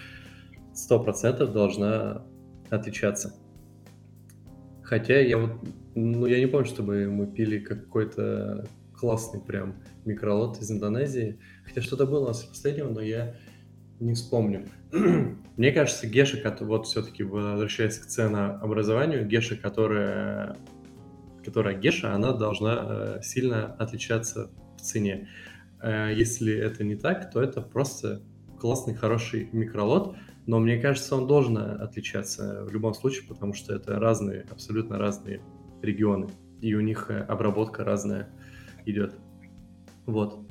[0.75, 2.23] 100% должна
[2.71, 3.35] отличаться.
[4.83, 5.53] Хотя я вот,
[5.95, 11.39] ну, я не помню, чтобы мы пили какой-то классный прям микролот из Индонезии.
[11.65, 13.35] Хотя что-то было у нас последнего, но я
[14.01, 14.67] не вспомню.
[15.57, 20.57] Мне кажется, Геша, вот все-таки возвращаясь к ценообразованию, Геша, которая,
[21.45, 25.29] которая Геша, она должна э, сильно отличаться в цене.
[25.83, 28.23] Э, если это не так, то это просто
[28.61, 30.17] классный, хороший микролот,
[30.47, 35.41] но мне кажется, он должен отличаться в любом случае, потому что это разные, абсолютно разные
[35.83, 36.29] регионы,
[36.61, 38.29] и у них э, обработка разная
[38.87, 39.15] идет.
[40.07, 40.44] Вот.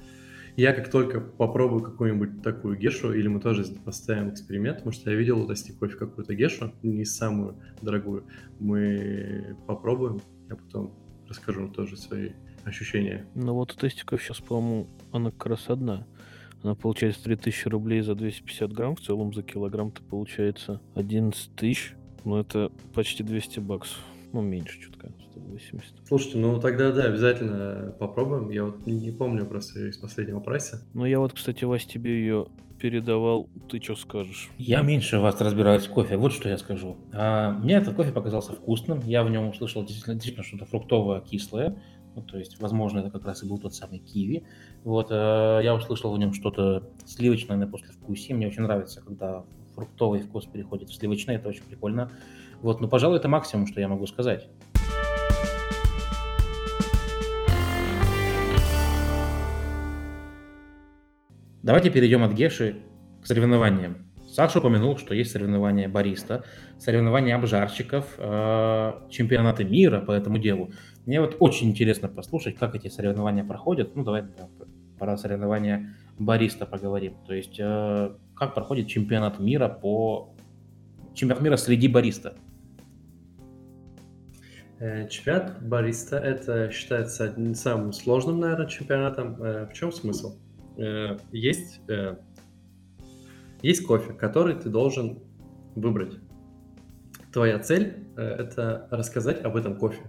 [0.55, 5.17] Я как только попробую какую-нибудь такую гешу, или мы тоже поставим эксперимент, потому что я
[5.17, 8.25] видел у Тости кофе какую-то гешу, не самую дорогую,
[8.59, 10.93] мы попробуем, я потом
[11.27, 12.33] расскажу тоже свои
[12.65, 13.25] ощущения.
[13.33, 16.05] Ну вот у Тестиков сейчас, по-моему, она как раз одна.
[16.61, 21.95] Она получается 3000 рублей за 250 грамм, в целом за килограмм-то получается 11 тысяч.
[22.25, 23.99] Ну это почти 200 баксов.
[24.31, 25.11] Ну, меньше чутка,
[25.43, 26.07] 180.
[26.07, 28.49] Слушайте, ну тогда да, обязательно попробуем.
[28.49, 30.81] Я вот не помню просто из последнего прайса.
[30.93, 32.47] Ну, я вот, кстати, Вась, тебе ее
[32.79, 33.49] передавал.
[33.69, 34.49] Ты что скажешь?
[34.57, 36.17] Я меньше вас разбираюсь в кофе.
[36.17, 36.97] Вот что я скажу.
[37.13, 39.01] А, мне этот кофе показался вкусным.
[39.05, 41.81] Я в нем услышал действительно, действительно что-то фруктовое, кислое.
[42.15, 44.45] Ну, то есть, возможно, это как раз и был тот самый киви.
[44.83, 48.35] Вот, э, я услышал в нем что-то сливочное на послевкусие.
[48.35, 51.35] Мне очень нравится, когда фруктовый вкус переходит в сливочный.
[51.35, 52.11] Это очень прикольно.
[52.61, 54.47] Вот, ну, пожалуй, это максимум, что я могу сказать.
[61.63, 62.75] Давайте перейдем от Геши
[63.21, 64.11] к соревнованиям.
[64.29, 66.43] Саша упомянул, что есть соревнования бариста,
[66.77, 70.71] соревнования обжарщиков, э, чемпионаты мира по этому делу.
[71.05, 73.95] Мне вот очень интересно послушать, как эти соревнования проходят.
[73.95, 74.25] Ну, давай
[74.99, 77.15] про соревнования бариста поговорим.
[77.25, 80.35] То есть, э, как проходит чемпионат мира по...
[81.13, 82.35] Чемпионат мира среди бариста.
[84.79, 89.35] Э, чемпионат бариста это считается одним самым сложным, наверное, чемпионатом.
[89.35, 90.35] В чем смысл?
[91.31, 91.81] Есть
[93.63, 95.19] есть кофе, который ты должен
[95.75, 96.19] выбрать.
[97.31, 100.01] Твоя цель э, это рассказать об этом кофе.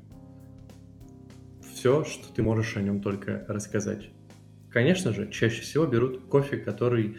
[1.72, 4.10] Все, что ты можешь о нем только рассказать.
[4.70, 7.16] Конечно же, чаще всего берут кофе, который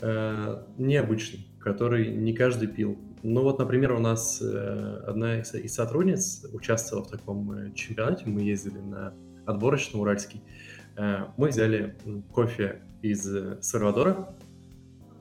[0.00, 2.98] э, необычный, который не каждый пил.
[3.22, 8.24] Ну вот, например, у нас э, одна из, из сотрудниц участвовала в таком э, чемпионате.
[8.26, 9.14] Мы ездили на
[9.46, 10.42] отборочный Уральский.
[10.44, 11.96] Э, мы взяли
[12.32, 14.36] кофе из э, Сальвадора,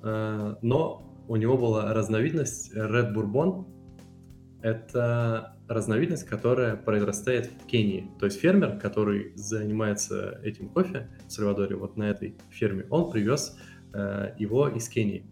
[0.04, 3.66] Э, но у него была разновидность Red Bourbon.
[4.62, 8.12] Это разновидность, которая произрастает в Кении.
[8.20, 13.58] То есть фермер, который занимается этим кофе в Сальвадоре, вот на этой ферме, он привез
[13.94, 15.26] э, его из Кении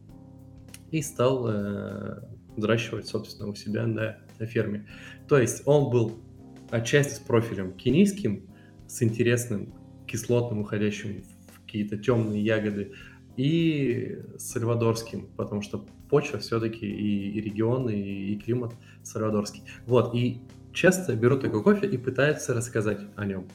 [0.91, 2.21] и стал э,
[2.55, 4.87] взращивать, собственно, у себя на, на ферме.
[5.27, 6.23] То есть он был
[6.71, 8.49] отчасти с профилем кенийским,
[8.87, 9.73] с интересным
[10.09, 12.93] кислотным, уходящим в какие-то темные ягоды,
[13.37, 17.95] и сальвадорским, потому что почва все-таки и, и регион, и,
[18.33, 19.63] и климат сальвадорский.
[19.85, 20.41] Вот, и
[20.73, 23.47] часто берут такой кофе и пытаются рассказать о нем.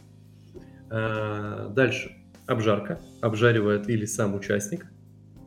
[0.91, 2.17] А, дальше.
[2.47, 3.01] Обжарка.
[3.21, 4.87] Обжаривает или сам участник,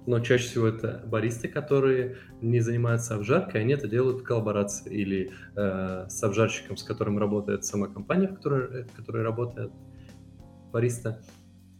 [0.07, 5.31] но чаще всего это баристы, которые не занимаются обжаркой, они это делают в коллаборации или
[5.55, 9.71] э, с обжарщиком, с которым работает сама компания, в которой, в которой работает
[10.71, 11.21] бариста.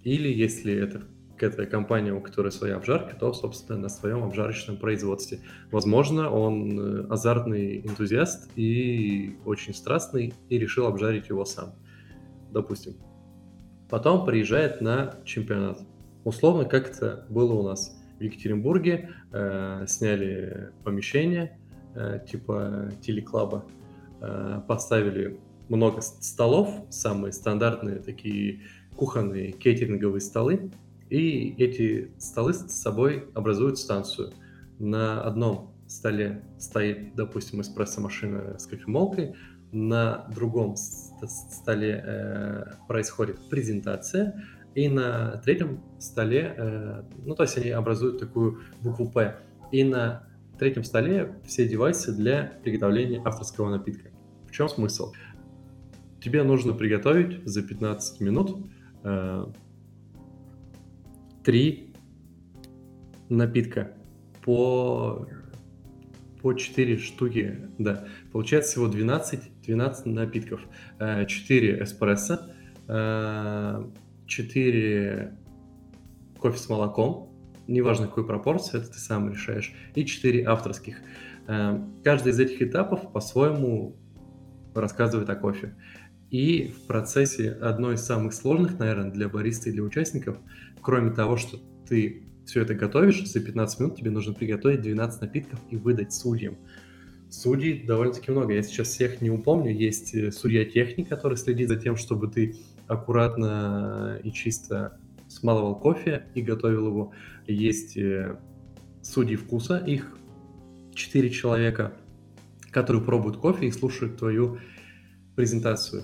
[0.03, 1.03] Или если это
[1.37, 5.39] какая-то компания, у которой своя обжарка, то, собственно, на своем обжарочном производстве.
[5.71, 11.75] Возможно, он э, азартный энтузиаст и очень страстный, и решил обжарить его сам,
[12.51, 12.95] допустим.
[13.89, 15.79] Потом приезжает на чемпионат.
[16.23, 21.59] Условно, как это было у нас в Екатеринбурге, э, сняли помещение,
[21.95, 23.65] э, типа телеклаба,
[24.21, 28.61] э, поставили много столов, самые стандартные такие
[28.97, 30.71] кухонные кейтеринговые столы,
[31.09, 34.33] и эти столы с собой образуют станцию.
[34.79, 39.35] На одном столе стоит, допустим, эспрессо-машина с кофемолкой,
[39.71, 44.43] на другом столе э, происходит презентация,
[44.75, 49.37] и на третьем столе, э, ну то есть они образуют такую букву П,
[49.71, 50.27] и на
[50.59, 54.09] третьем столе все девайсы для приготовления авторского напитка.
[54.47, 55.13] В чем смысл?
[56.21, 58.57] Тебе нужно приготовить за 15 минут
[61.43, 61.93] три
[63.29, 63.93] напитка
[64.43, 65.27] по,
[66.41, 68.07] по 4 штуки, да.
[68.31, 70.61] Получается всего 12, 12 напитков.
[70.99, 72.39] 4 э, эспрессо,
[72.87, 73.91] 4
[74.87, 75.31] э,
[76.39, 77.33] кофе с молоком,
[77.67, 80.97] неважно какой пропорции, это ты сам решаешь, и 4 авторских.
[81.47, 83.97] Э, каждый из этих этапов по-своему
[84.73, 85.75] рассказывает о кофе.
[86.29, 90.37] И в процессе одной из самых сложных, наверное, для бариста и для участников,
[90.81, 95.59] кроме того, что ты все это готовишь, за 15 минут тебе нужно приготовить 12 напитков
[95.69, 96.57] и выдать судьям.
[97.29, 98.53] Судей довольно-таки много.
[98.53, 99.73] Я сейчас всех не упомню.
[99.73, 102.55] Есть э, судья-техник, который следит за тем, чтобы ты
[102.87, 104.97] аккуратно и чисто
[105.27, 107.11] смалывал кофе и готовил его.
[107.45, 108.37] Есть э,
[109.01, 110.17] судьи вкуса, их
[110.93, 111.93] 4 человека,
[112.71, 114.59] которые пробуют кофе и слушают твою
[115.35, 116.03] презентацию.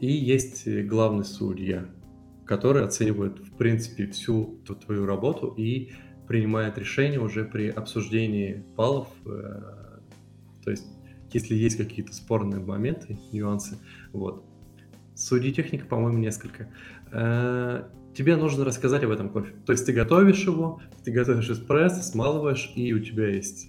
[0.00, 1.86] И есть э, главный судья,
[2.46, 5.92] который оценивает, в принципе, всю твою работу и
[6.26, 9.08] принимает решение уже при обсуждении баллов.
[9.26, 10.00] Э,
[10.64, 10.86] то есть,
[11.32, 13.78] если есть какие-то спорные моменты, нюансы,
[14.12, 14.44] вот.
[15.14, 16.70] Судей техника, по-моему, несколько.
[17.12, 17.84] Э,
[18.14, 19.52] тебе нужно рассказать об этом кофе.
[19.66, 23.68] То есть ты готовишь его, ты готовишь эспрессо, смалываешь, и у тебя есть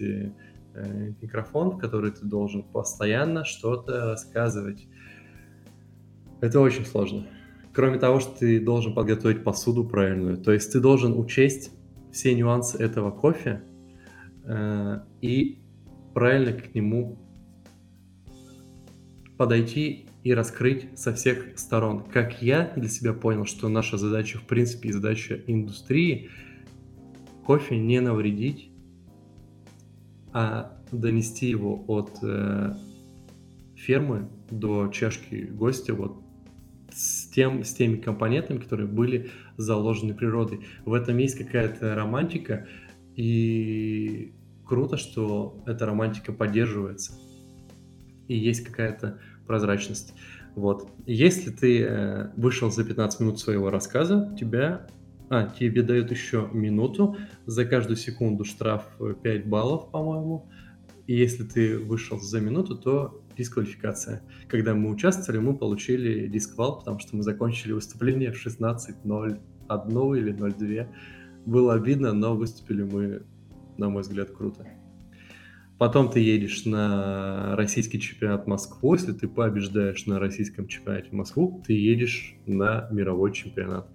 [1.20, 4.88] микрофон, в который ты должен постоянно что-то рассказывать.
[6.42, 7.28] Это очень сложно.
[7.72, 10.36] Кроме того, что ты должен подготовить посуду правильную.
[10.36, 11.70] То есть ты должен учесть
[12.10, 13.62] все нюансы этого кофе
[14.44, 15.62] э, и
[16.12, 17.16] правильно к нему
[19.38, 22.02] подойти и раскрыть со всех сторон.
[22.02, 26.28] Как я для себя понял, что наша задача, в принципе, и задача индустрии,
[27.46, 28.68] кофе не навредить,
[30.32, 32.74] а донести его от э,
[33.76, 36.21] фермы до чашки гостя вот
[36.94, 40.66] с, тем, с теми компонентами, которые были заложены природой.
[40.84, 42.66] В этом есть какая-то романтика,
[43.16, 44.34] и
[44.64, 47.12] круто, что эта романтика поддерживается.
[48.28, 50.14] И есть какая-то прозрачность.
[50.54, 50.88] Вот.
[51.06, 54.86] Если ты э, вышел за 15 минут своего рассказа, тебя,
[55.30, 57.16] а, тебе дают еще минуту,
[57.46, 58.86] за каждую секунду штраф
[59.22, 60.50] 5 баллов, по-моему.
[61.06, 64.22] И если ты вышел за минуту, то дисквалификация.
[64.48, 70.88] Когда мы участвовали, мы получили дисквал, потому что мы закончили выступление в 16.01 или 02.
[71.44, 73.22] Было обидно, но выступили мы,
[73.76, 74.66] на мой взгляд, круто.
[75.78, 78.94] Потом ты едешь на российский чемпионат Москву.
[78.94, 83.88] Если ты побеждаешь на российском чемпионате Москву, ты едешь на мировой чемпионат.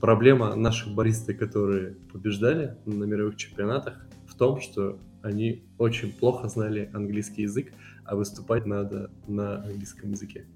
[0.00, 6.90] Проблема наших баристы, которые побеждали на мировых чемпионатах, в том, что они очень плохо знали
[6.92, 7.72] английский язык,
[8.04, 10.46] а выступать надо на английском языке.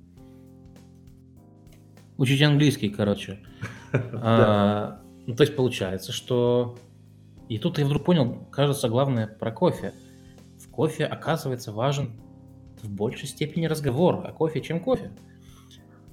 [2.16, 3.40] Учить английский, короче.
[4.12, 6.76] А, ну, то есть получается, что...
[7.48, 9.94] И тут я вдруг понял, кажется, главное про кофе–
[10.76, 12.12] кофе оказывается важен
[12.82, 15.10] в большей степени разговор о кофе, чем кофе.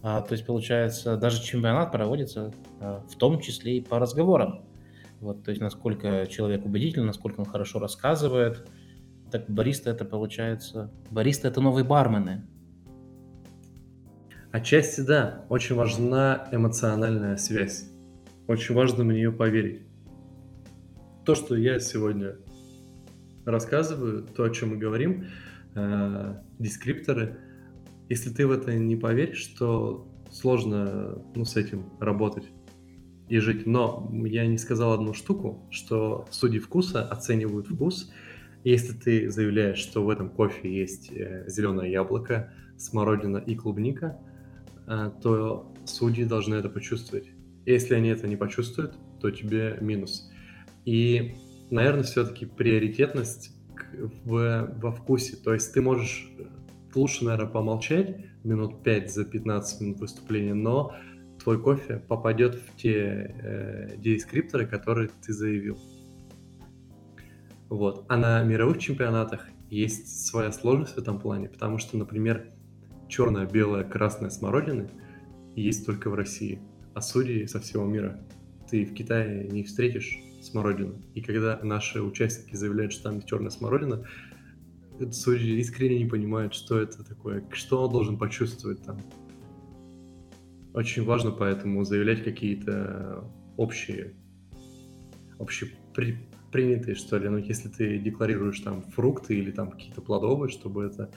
[0.01, 4.65] А, то есть, получается, даже чемпионат проводится а, в том числе и по разговорам.
[5.19, 8.67] Вот, то есть, насколько человек убедительный, насколько он хорошо рассказывает.
[9.33, 10.91] Так бариста это получается...
[11.09, 12.45] Бариста это новые бармены.
[14.51, 15.43] Отчасти да.
[15.49, 17.89] Очень важна эмоциональная связь.
[18.45, 19.87] Очень важно в нее поверить.
[21.25, 22.35] То, что я сегодня
[23.43, 25.25] рассказываю, то, о чем мы говорим,
[25.73, 27.39] э, дескрипторы,
[28.09, 32.45] если ты в это не поверишь, то сложно ну, с этим работать
[33.29, 33.65] и жить.
[33.65, 38.11] Но я не сказал одну штуку, что судьи вкуса оценивают вкус.
[38.63, 44.19] Если ты заявляешь, что в этом кофе есть э, зеленое яблоко, смородина и клубника,
[44.87, 47.29] э, то судьи должны это почувствовать.
[47.65, 50.29] Если они это не почувствуют, то тебе минус.
[50.85, 51.35] И
[51.73, 53.51] наверное, все-таки приоритетность
[54.23, 55.35] в, во вкусе.
[55.37, 56.43] То есть ты можешь э,
[56.95, 60.95] лучше, наверное, помолчать минут 5 за 15 минут выступления, но
[61.41, 65.77] твой кофе попадет в те э, дескрипторы, которые ты заявил.
[67.73, 68.05] Вот.
[68.07, 72.51] А на мировых чемпионатах есть своя сложность в этом плане, потому что, например,
[73.07, 74.91] черная, белая, красная смородины
[75.55, 76.59] есть только в России,
[76.93, 78.23] а судьи со всего мира.
[78.69, 81.01] Ты в Китае не встретишь смородину.
[81.15, 84.05] И когда наши участники заявляют, что там черная смородина,
[85.11, 88.99] судьи искренне не понимают, что это такое, что он должен почувствовать там.
[90.75, 94.13] Очень важно поэтому заявлять какие-то общие,
[95.39, 96.19] общие при,
[96.53, 97.27] принятые, что ли.
[97.27, 101.09] Ну, если ты декларируешь там фрукты или там какие-то плодовые, чтобы это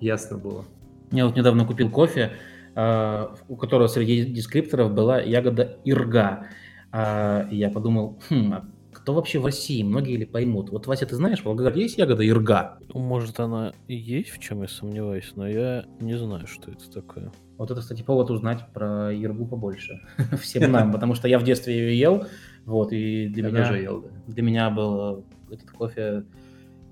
[0.00, 0.64] ясно было.
[1.12, 2.32] Я вот недавно купил кофе,
[2.74, 6.46] а, у которого среди дескрипторов была ягода ирга.
[6.90, 9.82] А я подумал, хм, а кто вообще в России?
[9.82, 10.70] Многие ли поймут?
[10.70, 12.78] Вот, Вася, ты знаешь, в Волгограде есть ягода ирга?
[12.94, 17.30] Может, она и есть, в чем я сомневаюсь, но я не знаю, что это такое.
[17.58, 20.00] Вот это, кстати, повод узнать про иргу побольше.
[20.40, 22.26] Всем нам, потому что я в детстве ее ел,
[22.64, 23.76] вот, и для меня...
[23.76, 26.24] ел, Для меня был этот кофе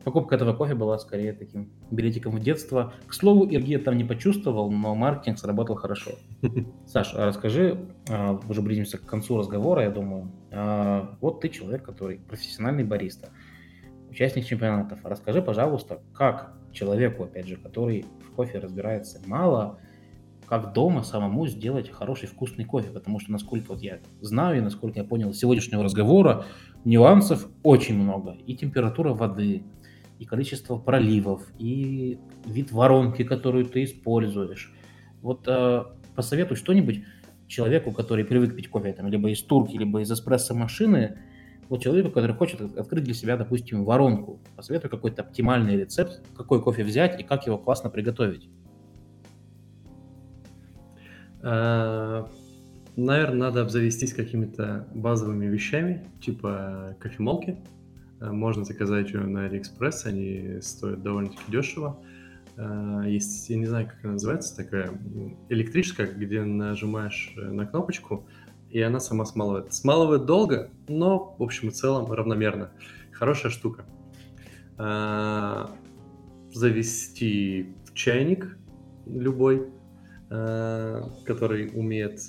[0.04, 2.94] Покупка этого кофе была скорее таким билетиком в детство.
[3.06, 6.12] К слову, Ирги там не почувствовал, но маркетинг сработал хорошо.
[6.86, 10.32] Саша, а расскажи, а, уже близимся к концу разговора, я думаю.
[10.50, 13.28] А, вот ты человек, который профессиональный бариста,
[14.08, 15.00] участник чемпионатов.
[15.04, 19.80] Расскажи, пожалуйста, как человеку, опять же, который в кофе разбирается мало,
[20.50, 24.98] как дома самому сделать хороший вкусный кофе, потому что, насколько вот я знаю и насколько
[24.98, 26.44] я понял из сегодняшнего разговора,
[26.84, 28.36] нюансов очень много.
[28.46, 29.62] И температура воды,
[30.18, 34.74] и количество проливов, и вид воронки, которую ты используешь.
[35.22, 35.84] Вот э,
[36.16, 37.04] посоветуй что-нибудь
[37.46, 41.16] человеку, который привык пить кофе, там, либо из турки, либо из эспрессо-машины,
[41.68, 44.40] вот человеку, который хочет открыть для себя, допустим, воронку.
[44.56, 48.48] Посоветуй какой-то оптимальный рецепт, какой кофе взять и как его классно приготовить.
[51.42, 52.28] А,
[52.96, 57.56] Наверное, надо обзавестись какими-то базовыми вещами, типа кофемолки,
[58.20, 61.98] Э, можно заказать ее на Алиэкспресс, они стоят довольно-таки дешево.
[62.56, 64.92] Э, есть, я не знаю, как она называется, такая
[65.48, 68.26] электрическая, где нажимаешь э, на кнопочку,
[68.68, 69.72] и она сама смалывает.
[69.74, 72.70] Смалывает долго, но, в общем и целом, равномерно.
[73.10, 73.84] Хорошая штука.
[76.54, 78.56] Завести чайник
[79.06, 79.66] любой,
[80.30, 82.20] который умеет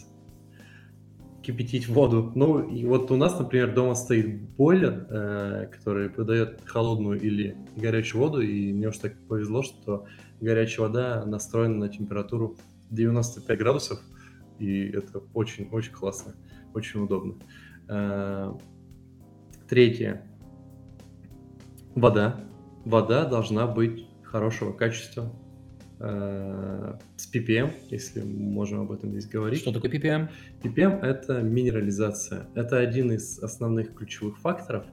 [1.41, 2.31] кипятить воду.
[2.35, 8.21] Ну, и вот у нас, например, дома стоит бойлер, э, который выдает холодную или горячую
[8.21, 10.05] воду, и мне уж так повезло, что
[10.39, 12.57] горячая вода настроена на температуру
[12.91, 13.99] 95 градусов,
[14.59, 16.35] и это очень-очень классно,
[16.73, 17.35] очень удобно.
[17.87, 18.53] Э,
[19.67, 20.27] третье.
[21.95, 22.39] Вода.
[22.85, 25.40] Вода должна быть хорошего качества, э,
[26.01, 29.59] с ppm, если можем об этом здесь говорить.
[29.59, 30.29] Что такое ppm?
[30.63, 32.47] ppm– это минерализация.
[32.55, 34.85] Это один из основных ключевых факторов,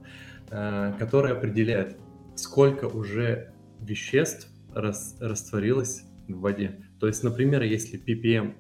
[0.50, 1.96] э, который определяет,
[2.36, 6.84] сколько уже веществ рас, растворилось в воде.
[7.00, 8.54] То есть, например, если ppm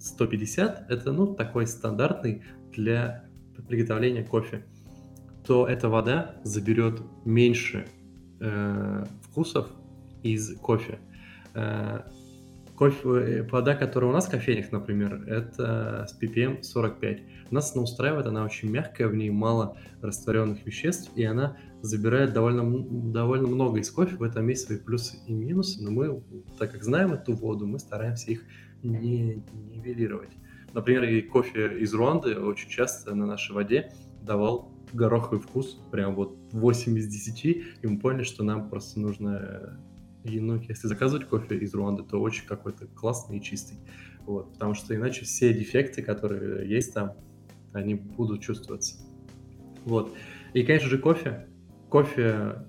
[0.00, 2.42] 150, это ну, такой стандартный
[2.72, 3.24] для
[3.68, 4.64] приготовления кофе,
[5.46, 7.86] то эта вода заберет меньше
[8.40, 9.68] э, вкусов
[10.22, 10.98] из кофе.
[11.54, 12.00] Э,
[12.76, 17.22] кофе, э, вода, которая у нас в кофейнях, например, это с ppm 45.
[17.50, 22.64] Нас она устраивает, она очень мягкая, в ней мало растворенных веществ, и она забирает довольно,
[23.12, 24.16] довольно много из кофе.
[24.16, 26.22] В этом есть свои плюсы и минусы, но мы,
[26.58, 28.44] так как знаем эту воду, мы стараемся их
[28.82, 30.30] не нивелировать.
[30.72, 33.92] Например, и кофе из Руанды очень часто на нашей воде
[34.22, 39.78] давал гороховый вкус, прям вот 8 из 10, и мы поняли, что нам просто нужно
[40.24, 43.78] и, ну, если заказывать кофе из Руанды, то очень какой-то классный и чистый.
[44.26, 47.12] Вот, потому что иначе все дефекты, которые есть там,
[47.72, 48.96] они будут чувствоваться.
[49.84, 50.14] Вот.
[50.54, 51.46] И, конечно же, кофе.
[51.90, 52.64] Кофе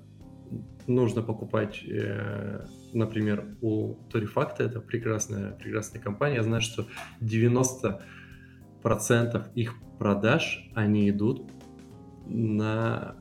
[0.87, 6.35] нужно покупать, э, например, у Торифакта, это прекрасная, прекрасная компания.
[6.35, 6.87] Я знаю, что
[7.21, 8.01] 90%
[9.55, 11.49] их продаж, они идут
[12.27, 13.15] на,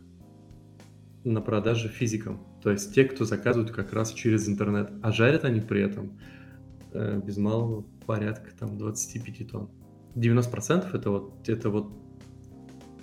[1.23, 2.41] на продажи физикам.
[2.65, 4.91] То есть те, кто заказывают как раз через интернет.
[5.03, 6.19] А жарят они при этом
[6.95, 9.69] э, без малого порядка там 25 тонн.
[10.15, 11.93] 90% это вот, это вот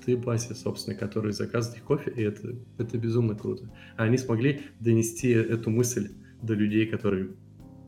[0.03, 3.69] ты, Бася, собственно, который заказывает кофе, и это, это безумно круто.
[3.97, 6.09] А они смогли донести эту мысль
[6.41, 7.35] до людей, которые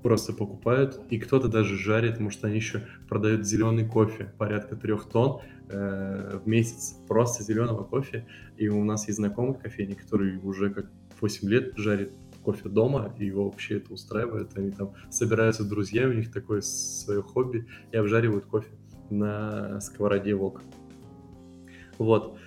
[0.03, 5.41] просто покупают, и кто-то даже жарит, что они еще продают зеленый кофе, порядка трех тонн
[5.69, 8.27] э, в месяц, просто зеленого кофе.
[8.57, 10.91] И у нас есть знакомый кофейник, который уже как
[11.23, 12.11] 8 лет жарит
[12.43, 14.57] кофе дома, и его вообще это устраивает.
[14.57, 18.67] Они там собираются друзья, у них такое свое хобби, и обжаривают кофе
[19.09, 20.61] на сковороде вок.
[21.97, 22.37] Вот.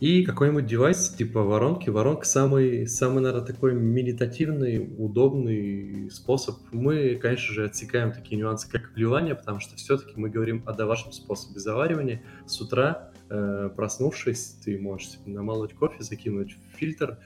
[0.00, 1.88] И какой-нибудь девайс типа воронки.
[1.88, 6.56] Воронка самый, самый, наверное, такой медитативный, удобный способ.
[6.72, 11.10] Мы, конечно же, отсекаем такие нюансы, как вливание, потому что все-таки мы говорим о вашем
[11.12, 12.22] способе заваривания.
[12.44, 17.18] С утра, э, проснувшись, ты можешь намолоть кофе, закинуть в фильтр,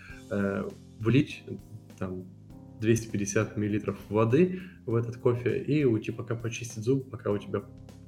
[0.99, 1.45] влить
[1.99, 2.25] там
[2.81, 7.63] 250 миллилитров воды в этот кофе и уйти пока почистить зуб, пока у тебя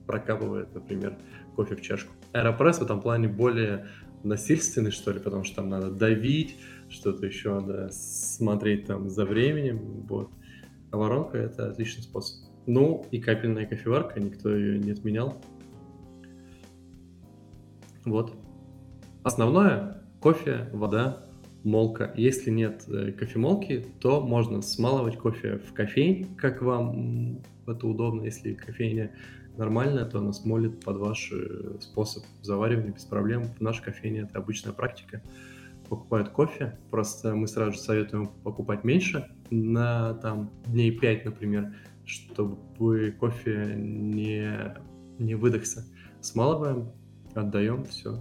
[0.06, 1.18] прокапывает, например,
[1.56, 2.12] кофе в чашку.
[2.32, 3.86] Аэропресс в этом плане более
[4.22, 6.56] насильственный, что ли, потому что там надо давить,
[6.88, 10.30] что-то еще надо смотреть там за временем, вот.
[10.90, 12.50] А воронка— это отличный способ.
[12.66, 15.40] Ну, и капельная кофеварка, никто ее не отменял.
[18.04, 18.34] Вот.
[19.22, 21.30] Основное— кофе, вода,
[21.64, 22.12] молка.
[22.16, 28.22] Если нет э, кофемолки, то можно смалывать кофе в кофейне, как вам это удобно.
[28.22, 29.12] Если кофейня
[29.56, 33.44] нормальная, то она смолит под ваш э, способ заваривания без проблем.
[33.44, 35.22] В нашей кофейне это обычная практика.
[35.88, 43.11] Покупают кофе, просто мы сразу же советуем покупать меньше, на там дней 5, например, чтобы
[43.18, 44.76] кофе не,
[45.18, 45.84] не выдохся.
[46.20, 46.92] Смалываем,
[47.34, 48.20] отдаем, все,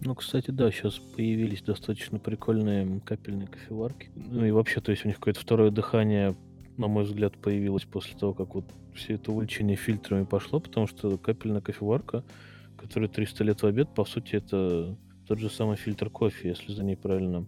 [0.00, 4.10] ну, кстати, да, сейчас появились достаточно прикольные капельные кофеварки.
[4.14, 6.36] Ну и вообще, то есть у них какое-то второе дыхание,
[6.76, 8.64] на мой взгляд, появилось после того, как вот
[8.94, 12.24] все это увлечение фильтрами пошло, потому что капельная кофеварка,
[12.76, 16.84] которая 300 лет в обед, по сути, это тот же самый фильтр кофе, если за
[16.84, 17.46] ней правильно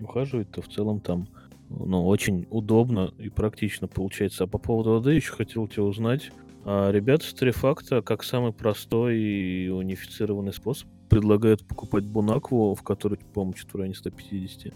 [0.00, 1.28] ухаживать, то в целом там
[1.70, 4.44] ну, очень удобно и практично получается.
[4.44, 6.30] А по поводу воды еще хотел тебя узнать.
[6.64, 13.18] А ребята с Трифакта, как самый простой и унифицированный способ, предлагают покупать Бунакву, в которой,
[13.32, 14.72] по-моему, что-то в районе 150.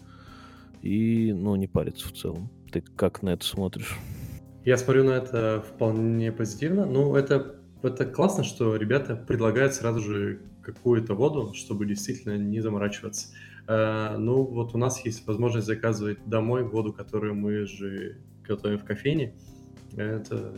[0.83, 2.51] И, ну, не париться в целом.
[2.72, 3.99] Ты как на это смотришь?
[4.64, 6.85] Я смотрю на это вполне позитивно.
[6.85, 13.29] Ну, это, это классно, что ребята предлагают сразу же какую-то воду, чтобы действительно не заморачиваться.
[13.66, 18.85] Uh, ну, вот у нас есть возможность заказывать домой воду, которую мы же готовим в
[18.85, 19.35] кофейне.
[19.97, 20.55] Это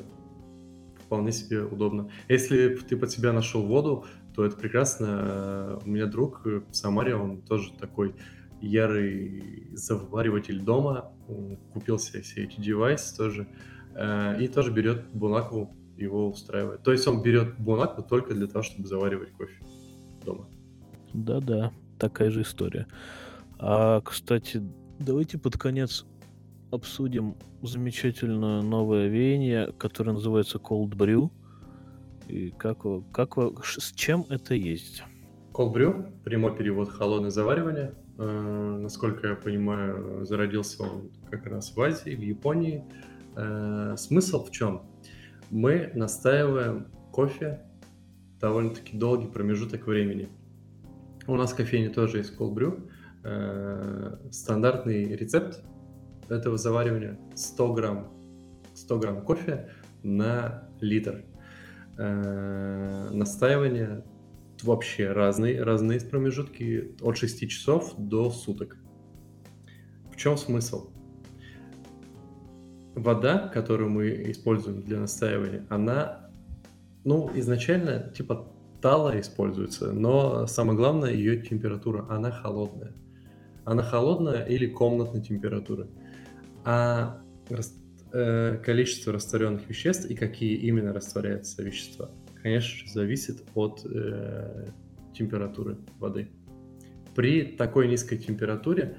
[1.11, 2.09] вполне себе удобно.
[2.29, 4.05] Если ты под себя нашел воду,
[4.35, 5.79] то это прекрасно.
[5.85, 8.15] У меня друг в Самаре, он тоже такой
[8.61, 13.49] ярый завариватель дома, он купил себе все эти девайсы тоже,
[13.95, 16.83] э, и тоже берет Бунакву, его устраивает.
[16.83, 19.55] То есть он берет Бунакву только для того, чтобы заваривать кофе
[20.25, 20.49] дома.
[21.13, 22.87] Да-да, такая же история.
[23.59, 24.63] А, кстати,
[24.99, 26.07] давайте под конец
[26.71, 31.31] обсудим замечательное новое веяние, которое называется Cold Brew.
[32.31, 35.03] И как, как, с чем это есть?
[35.53, 37.93] Brew, прямой перевод холодное заваривание.
[38.19, 42.85] Э, насколько я понимаю, зародился он как раз в Азии, в Японии.
[43.37, 44.83] Э, смысл в чем?
[45.51, 47.61] Мы настаиваем кофе
[48.41, 50.29] довольно-таки долгий промежуток времени.
[51.27, 52.89] У нас в кофейне тоже есть brew.
[53.25, 55.63] Э, стандартный рецепт
[56.29, 58.09] этого заваривания 100 грамм,
[58.75, 59.71] 100 грамм кофе
[60.03, 61.25] на литр.
[61.99, 64.05] Э, настаивание
[64.63, 68.77] вообще разные, разные промежутки от 6 часов до суток.
[70.13, 70.91] В чем смысл?
[72.95, 76.31] Вода, которую мы используем для настаивания, она,
[77.05, 82.93] ну, изначально типа тала используется, но самое главное ее температура, она холодная.
[83.65, 85.89] Она холодная или комнатной температуры.
[86.65, 87.21] А
[88.13, 92.11] э, количество растворенных веществ и какие именно растворяются вещества,
[92.43, 94.69] конечно же, зависит от э,
[95.15, 96.29] температуры воды.
[97.15, 98.97] При такой низкой температуре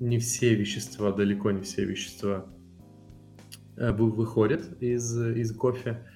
[0.00, 2.46] не все вещества, далеко не все вещества
[3.76, 6.06] э, выходят из, из кофе,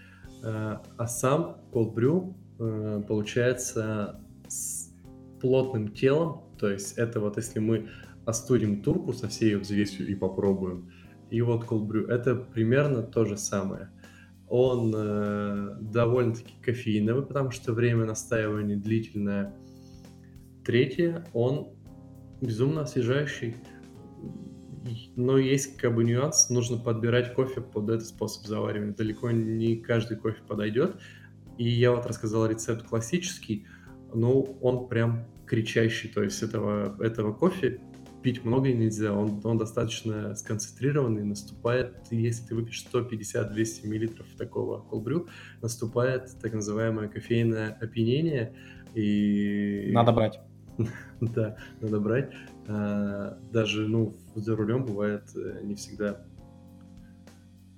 [0.42, 4.92] э, а сам brew э, получается с
[5.40, 7.88] плотным телом, то есть это вот если мы
[8.24, 10.90] остудим турку со всей ее взвесью и попробуем,
[11.30, 13.90] и вот cold brew, это примерно то же самое.
[14.48, 19.52] Он э, довольно-таки кофеиновый, потому что время настаивания длительное.
[20.64, 21.72] Третье, он
[22.40, 23.56] безумно освежающий.
[25.16, 28.94] Но есть как бы нюанс, нужно подбирать кофе под этот способ заваривания.
[28.94, 30.96] Далеко не каждый кофе подойдет.
[31.58, 33.66] И я вот рассказал рецепт классический,
[34.14, 36.08] но он прям кричащий.
[36.08, 37.80] То есть этого, этого кофе
[38.26, 45.28] пить много нельзя, он, он достаточно сконцентрированный, наступает, если ты выпьешь 150-200 миллилитров такого колбрю,
[45.62, 48.56] наступает так называемое кофейное опьянение,
[48.96, 49.92] и...
[49.92, 50.40] Надо брать.
[51.20, 52.32] Да, надо брать.
[52.66, 56.26] А, даже, ну, за рулем бывает э, не всегда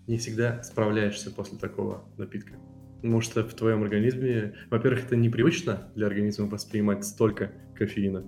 [0.07, 2.55] не всегда справляешься после такого напитка.
[2.97, 8.25] Потому что в твоем организме, во-первых, это непривычно для организма воспринимать столько кофеина,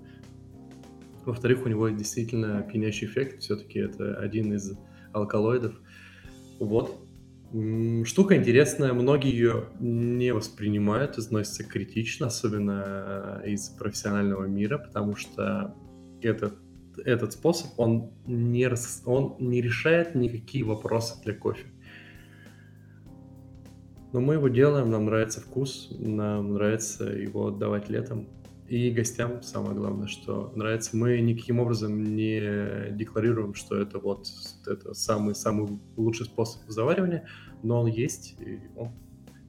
[1.25, 4.77] во-вторых, у него действительно пьянящий эффект, все-таки это один из
[5.13, 5.73] алкалоидов.
[6.59, 7.07] Вот.
[8.05, 15.75] Штука интересная, многие ее не воспринимают, относятся критично, особенно из профессионального мира, потому что
[16.21, 16.53] этот,
[17.03, 18.69] этот способ, он не,
[19.05, 21.65] он не решает никакие вопросы для кофе.
[24.13, 28.27] Но мы его делаем, нам нравится вкус, нам нравится его отдавать летом.
[28.71, 30.95] И гостям самое главное, что нравится.
[30.95, 34.27] Мы никаким образом не декларируем, что это вот
[34.65, 37.27] это самый самый лучший способ заваривания,
[37.63, 38.93] но он есть, и он,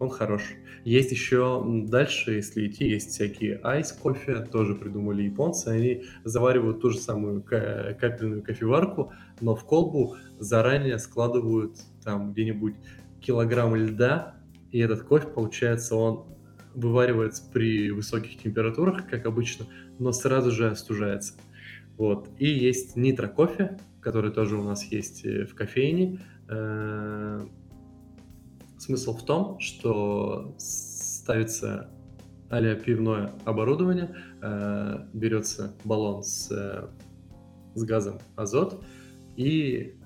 [0.00, 0.42] он хорош.
[0.84, 5.68] Есть еще дальше, если идти, есть всякие айс кофе, тоже придумали японцы.
[5.68, 12.74] Они заваривают ту же самую капельную кофеварку, но в колбу заранее складывают там где-нибудь
[13.20, 14.34] килограмм льда,
[14.72, 16.26] и этот кофе, получается, он
[16.74, 19.66] вываривается при высоких температурах, как обычно,
[19.98, 21.34] но сразу же остужается.
[21.96, 22.28] Вот.
[22.38, 26.20] И есть нитро кофе, который тоже у нас есть э, в кофейне.
[26.48, 27.46] Э,
[28.78, 31.90] смысл в том, что ставится
[32.48, 36.50] а пивное оборудование, э, берется баллон с,
[37.74, 38.84] с газом азот,
[39.36, 39.96] и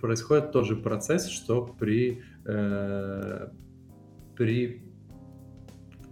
[0.00, 2.22] происходит тот же процесс, что при,
[4.36, 4.89] при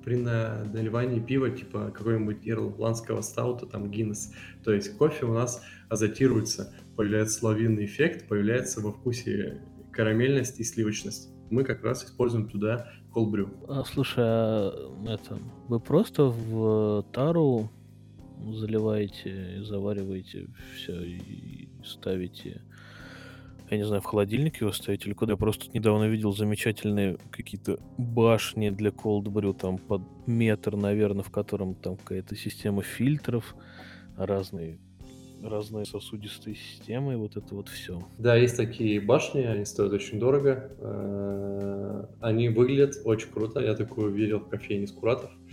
[0.09, 4.32] при наливании пива, типа какой-нибудь ирландского стаута, там Гиннес.
[4.64, 9.61] То есть кофе у нас азотируется, появляется лавинный эффект, появляется во вкусе
[9.92, 11.28] карамельность и сливочность.
[11.50, 13.50] Мы как раз используем туда колбрю.
[13.68, 15.38] А, слушай, а это,
[15.68, 17.70] вы просто в тару
[18.50, 22.62] заливаете, завариваете все и ставите
[23.70, 25.32] я не знаю, в холодильнике его ставить или куда.
[25.32, 31.30] Я просто недавно видел замечательные какие-то башни для cold brew, там под метр, наверное, в
[31.30, 33.54] котором там какая-то система фильтров,
[34.16, 34.78] разные
[35.42, 38.00] разные сосудистые системы, вот это вот все.
[38.18, 40.72] Да, есть такие башни, они стоят очень дорого.
[40.78, 43.60] Э, они выглядят очень круто.
[43.60, 45.30] Я такую видел в кофейне Скуратов.
[45.30, 45.47] Э,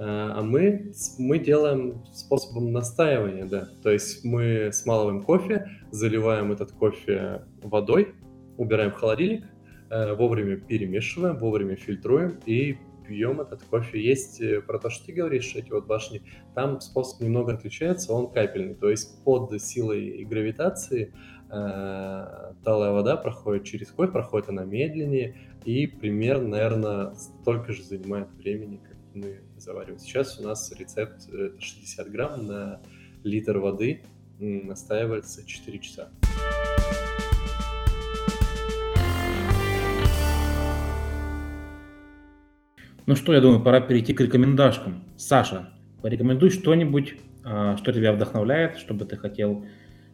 [0.00, 3.68] а мы, мы делаем способом настаивания, да.
[3.82, 8.14] То есть мы смалываем кофе, заливаем этот кофе водой,
[8.56, 9.44] убираем в холодильник,
[9.90, 12.78] э, вовремя перемешиваем, вовремя фильтруем и
[13.08, 14.00] пьем этот кофе.
[14.00, 16.22] Есть э, про то, что ты говоришь, эти вот башни,
[16.54, 21.12] там способ немного отличается, он капельный, то есть под силой гравитации
[21.50, 28.30] э, талая вода проходит через кофе, проходит она медленнее, и примерно, наверное, столько же занимает
[28.34, 29.98] времени, как мы завариваем.
[29.98, 31.28] Сейчас у нас рецепт
[31.58, 32.80] 60 э, грамм на
[33.24, 34.02] литр воды
[34.38, 36.10] настаивается 4 часа.
[43.08, 45.02] Ну что, я думаю, пора перейти к рекомендашкам.
[45.16, 45.70] Саша,
[46.02, 49.64] порекомендуй что-нибудь, а, что тебя вдохновляет, что бы ты хотел,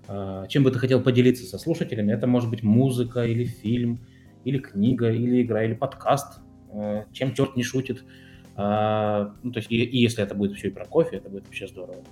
[0.07, 2.13] а, чем бы ты хотел поделиться со слушателями.
[2.13, 3.99] Это может быть музыка или фильм,
[4.45, 6.39] или книга, или игра, или подкаст.
[6.73, 8.05] А, чем черт не шутит.
[8.57, 11.67] Ну, то есть, и, и если это будет все и про кофе, это будет вообще
[11.67, 12.05] здорово.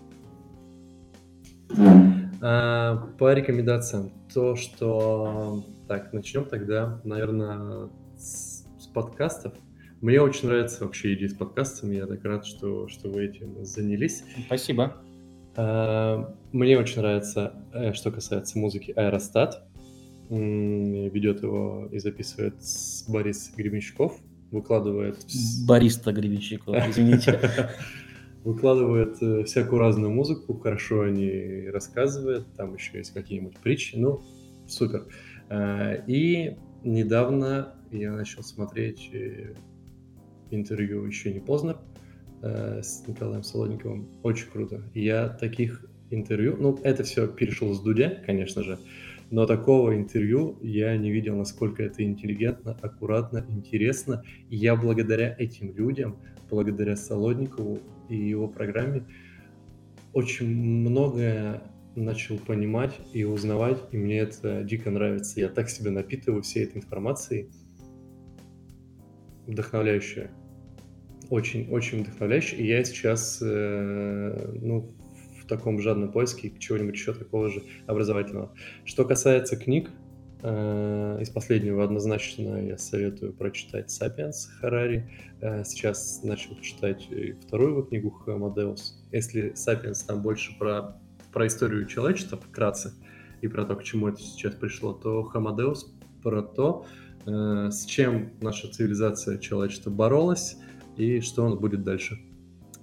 [2.41, 5.65] По рекомендациям, то, что...
[5.87, 9.55] Так, начнем тогда, наверное, с, с подкастов.
[10.01, 11.95] Мне очень нравится вообще идея с подкастами.
[11.95, 14.25] Я так рад, что, что вы этим занялись.
[14.47, 14.97] Спасибо.
[15.55, 19.69] А, мне очень нравится, э, что касается музыки, Аэростат.
[20.29, 22.57] Ведет его и записывает
[23.07, 24.19] Борис Гребенщиков.
[24.53, 25.17] Выкладывает...
[25.67, 27.71] Бориста Гребенщиков, извините.
[28.45, 34.21] Выкладывает э, всякую разную музыку, хорошо они рассказывают, там еще есть какие-нибудь притчи, ну,
[34.67, 35.07] супер.
[35.49, 39.55] А, и недавно я начал смотреть э,
[40.51, 41.79] интервью «Еще не поздно»
[42.43, 44.09] э, с Николаем Солодниковым.
[44.23, 44.83] Очень круто.
[44.93, 46.57] Я таких интервью...
[46.59, 48.79] Ну, это все перешел с Дудя, конечно же,
[49.33, 54.23] но такого интервью я не видел, насколько это интеллигентно, аккуратно, интересно.
[54.51, 56.19] И я благодаря этим людям,
[56.51, 57.79] благодаря Солодникову
[58.11, 59.07] и его программе,
[60.13, 61.63] очень многое
[61.97, 65.41] начал понимать и узнавать, и мне это дико нравится.
[65.41, 67.49] Я так себя напитываю всей этой информацией.
[69.47, 70.31] Вдохновляющая
[71.31, 72.59] очень-очень вдохновляющий.
[72.59, 74.95] И я сейчас, э, ну,
[75.43, 78.53] в таком жадном поиске чего-нибудь еще такого же образовательного.
[78.85, 79.91] Что касается книг,
[80.43, 85.11] э, из последнего однозначно я советую прочитать «Сапиенс» Харари.
[85.41, 87.09] Э, сейчас начал читать
[87.47, 89.03] вторую его книгу «Хамадеус».
[89.11, 90.97] Если «Сапиенс» там больше про,
[91.33, 92.93] про историю человечества вкратце
[93.41, 96.87] и про то, к чему это сейчас пришло, то «Хамадеус» про то,
[97.27, 100.57] э, с чем наша цивилизация человечества боролась,
[100.97, 102.21] и что он будет дальше.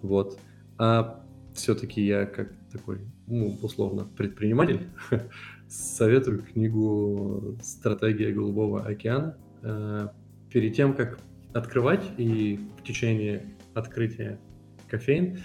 [0.01, 0.39] Вот.
[0.77, 1.23] А
[1.59, 4.87] все-таки я как такой, ну, условно, предприниматель,
[5.67, 9.37] советую книгу «Стратегия Голубого океана».
[9.61, 10.07] Э,
[10.51, 11.19] перед тем, как
[11.53, 14.39] открывать и в течение открытия
[14.87, 15.39] кофеин,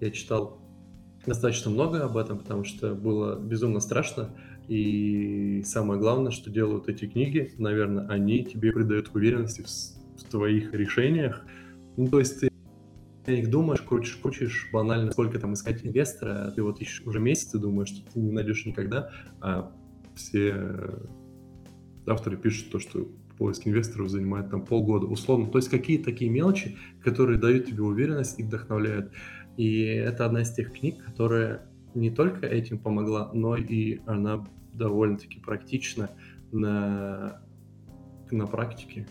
[0.00, 0.60] я читал
[1.26, 4.30] достаточно много об этом, потому что было безумно страшно.
[4.68, 10.72] И самое главное, что делают эти книги, наверное, они тебе придают уверенности в, в твоих
[10.72, 11.44] решениях,
[11.96, 12.53] ну, то есть ты
[13.26, 17.20] о них думаешь, крутишь, крутишь, банально, сколько там искать инвестора, а ты вот ищешь уже
[17.20, 19.10] месяц и думаешь, что ты не найдешь никогда,
[19.40, 19.72] а
[20.14, 21.00] все
[22.06, 23.08] авторы пишут то, что
[23.38, 25.50] поиск инвесторов занимает там полгода, условно.
[25.50, 29.12] То есть какие такие мелочи, которые дают тебе уверенность и вдохновляют.
[29.56, 35.40] И это одна из тех книг, которая не только этим помогла, но и она довольно-таки
[35.40, 36.10] практична
[36.52, 37.40] на,
[38.30, 39.06] на практике.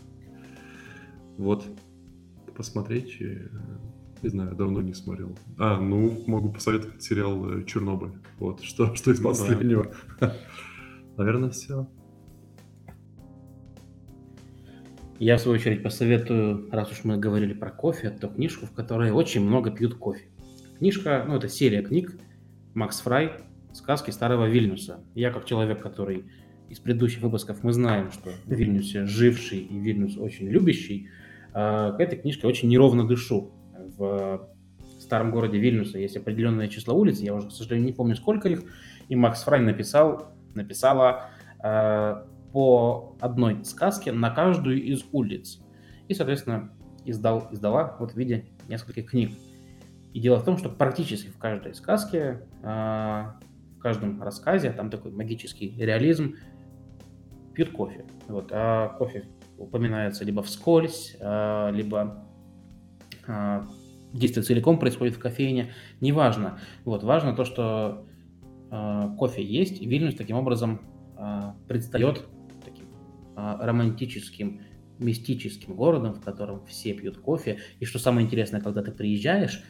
[1.38, 1.66] Вот
[2.56, 3.22] посмотреть.
[4.24, 5.38] Не знаю, давно не смотрел.
[5.58, 8.14] А, ну, могу посоветовать сериал э, «Чернобыль».
[8.40, 9.94] Вот, что, что из последнего.
[11.18, 11.88] Наверное, все.
[15.20, 19.12] Я, в свою очередь, посоветую, раз уж мы говорили про кофе, то книжку, в которой
[19.12, 20.26] очень много пьют кофе.
[20.80, 22.16] Книжка, ну, это серия книг
[22.74, 23.34] Макс Фрай
[23.74, 25.04] «Сказки старого Вильнюса».
[25.16, 26.26] Я, как человек, который
[26.70, 31.10] из предыдущих выпусков, мы знаем, что в Вильнюсе живший и Вильнюс очень любящий–
[31.54, 33.52] а, к этой книжке очень неровно дышу.
[34.04, 38.48] В старом городе Вильнюса есть определенное число улиц, я уже, к сожалению, не помню, сколько
[38.48, 38.64] их,
[39.10, 41.30] и Макс Фрай написал, написала
[41.64, 45.60] э, по одной сказке на каждую из улиц.
[46.08, 46.72] И, соответственно,
[47.06, 49.32] издал, издала вот в виде нескольких книг.
[50.14, 55.12] И дело в том, что практически в каждой сказке, э, в каждом рассказе, там такой
[55.12, 56.36] магический реализм,
[57.54, 58.06] пьют кофе.
[58.28, 59.26] Вот, а кофе
[59.58, 62.26] упоминается либо вскользь, а, либо
[63.28, 63.66] а,
[64.14, 66.60] действие целиком происходит в кофейне, неважно.
[66.86, 68.06] Вот, важно то, что
[68.70, 70.82] а, кофе есть, и Вильнюс таким образом
[71.68, 72.26] предстает
[72.66, 72.88] таким
[73.36, 74.62] романтическим,
[75.00, 77.60] мистическим городом, в котором все пьют кофе.
[77.80, 79.64] И что самое интересное, когда ты приезжаешь,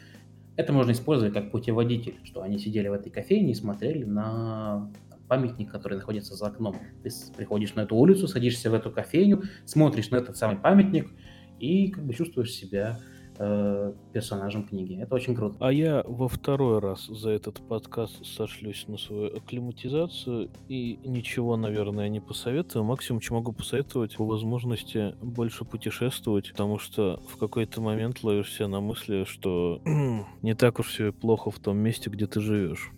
[0.56, 4.90] это можно использовать как путеводитель, что они сидели в этой кофейне и смотрели на
[5.28, 6.76] памятник, который находится за окном.
[7.02, 11.10] Ты приходишь на эту улицу, садишься в эту кофейню, смотришь на этот самый памятник
[11.58, 13.00] и как бы чувствуешь себя
[13.38, 15.00] э, персонажем книги.
[15.00, 15.56] Это очень круто.
[15.60, 22.08] А я во второй раз за этот подкаст сошлюсь на свою акклиматизацию и ничего, наверное,
[22.08, 22.84] не посоветую.
[22.84, 28.80] Максимум, что могу посоветовать, по возможности больше путешествовать, потому что в какой-то момент ловишься на
[28.80, 29.80] мысли, что
[30.42, 32.90] не так уж все плохо в том месте, где ты живешь.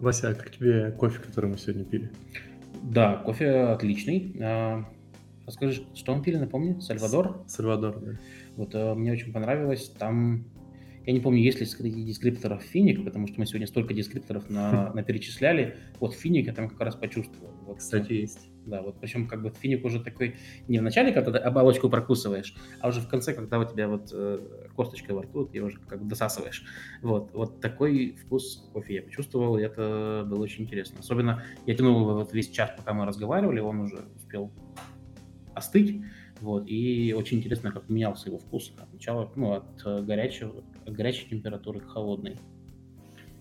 [0.00, 2.10] Вася, а как тебе кофе, который мы сегодня пили?
[2.82, 4.36] Да, кофе отличный.
[4.40, 4.84] А,
[5.46, 6.80] расскажи, что мы пили, напомни?
[6.80, 7.44] Сальвадор?
[7.46, 8.18] Сальвадор, да.
[8.56, 9.88] Вот э, мне очень понравилось.
[9.98, 10.44] Там,
[11.06, 14.92] я не помню, есть ли среди дескрипторов финик, потому что мы сегодня столько дескрипторов на,
[14.94, 15.76] на перечисляли.
[16.00, 17.52] Вот финик я там как раз почувствовал.
[17.66, 18.48] Вот, Кстати, есть.
[18.66, 20.36] Да, вот причем как бы финик уже такой
[20.68, 24.10] не в начале, когда ты оболочку прокусываешь, а уже в конце, когда у тебя вот
[24.12, 26.64] э, косточка во рту, ты уже как бы досасываешь.
[27.02, 31.00] Вот, вот такой вкус кофе я почувствовал, и это было очень интересно.
[31.00, 34.52] Особенно я тянул вот весь час, пока мы разговаривали, он уже успел
[35.54, 36.00] остыть.
[36.42, 40.92] Вот, и очень интересно, как менялся его вкус от начала, ну, от э, горячего, от
[40.92, 42.36] горячей температуры к холодной.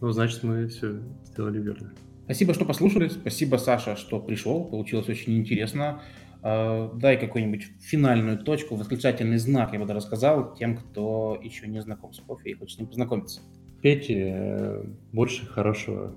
[0.01, 1.93] Ну, значит, мы все сделали верно.
[2.25, 3.07] Спасибо, что послушали.
[3.07, 4.65] Спасибо, Саша, что пришел.
[4.65, 6.03] Получилось очень интересно.
[6.43, 11.81] А, дай какую-нибудь финальную точку, восклицательный знак, я бы даже рассказал тем, кто еще не
[11.81, 13.41] знаком с кофе и хочет с ним познакомиться.
[13.81, 16.15] Пейте э, больше хорошего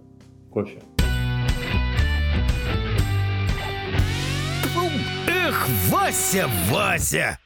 [0.51, 0.83] кофе.
[5.65, 7.39] Эх, Вася, Вася!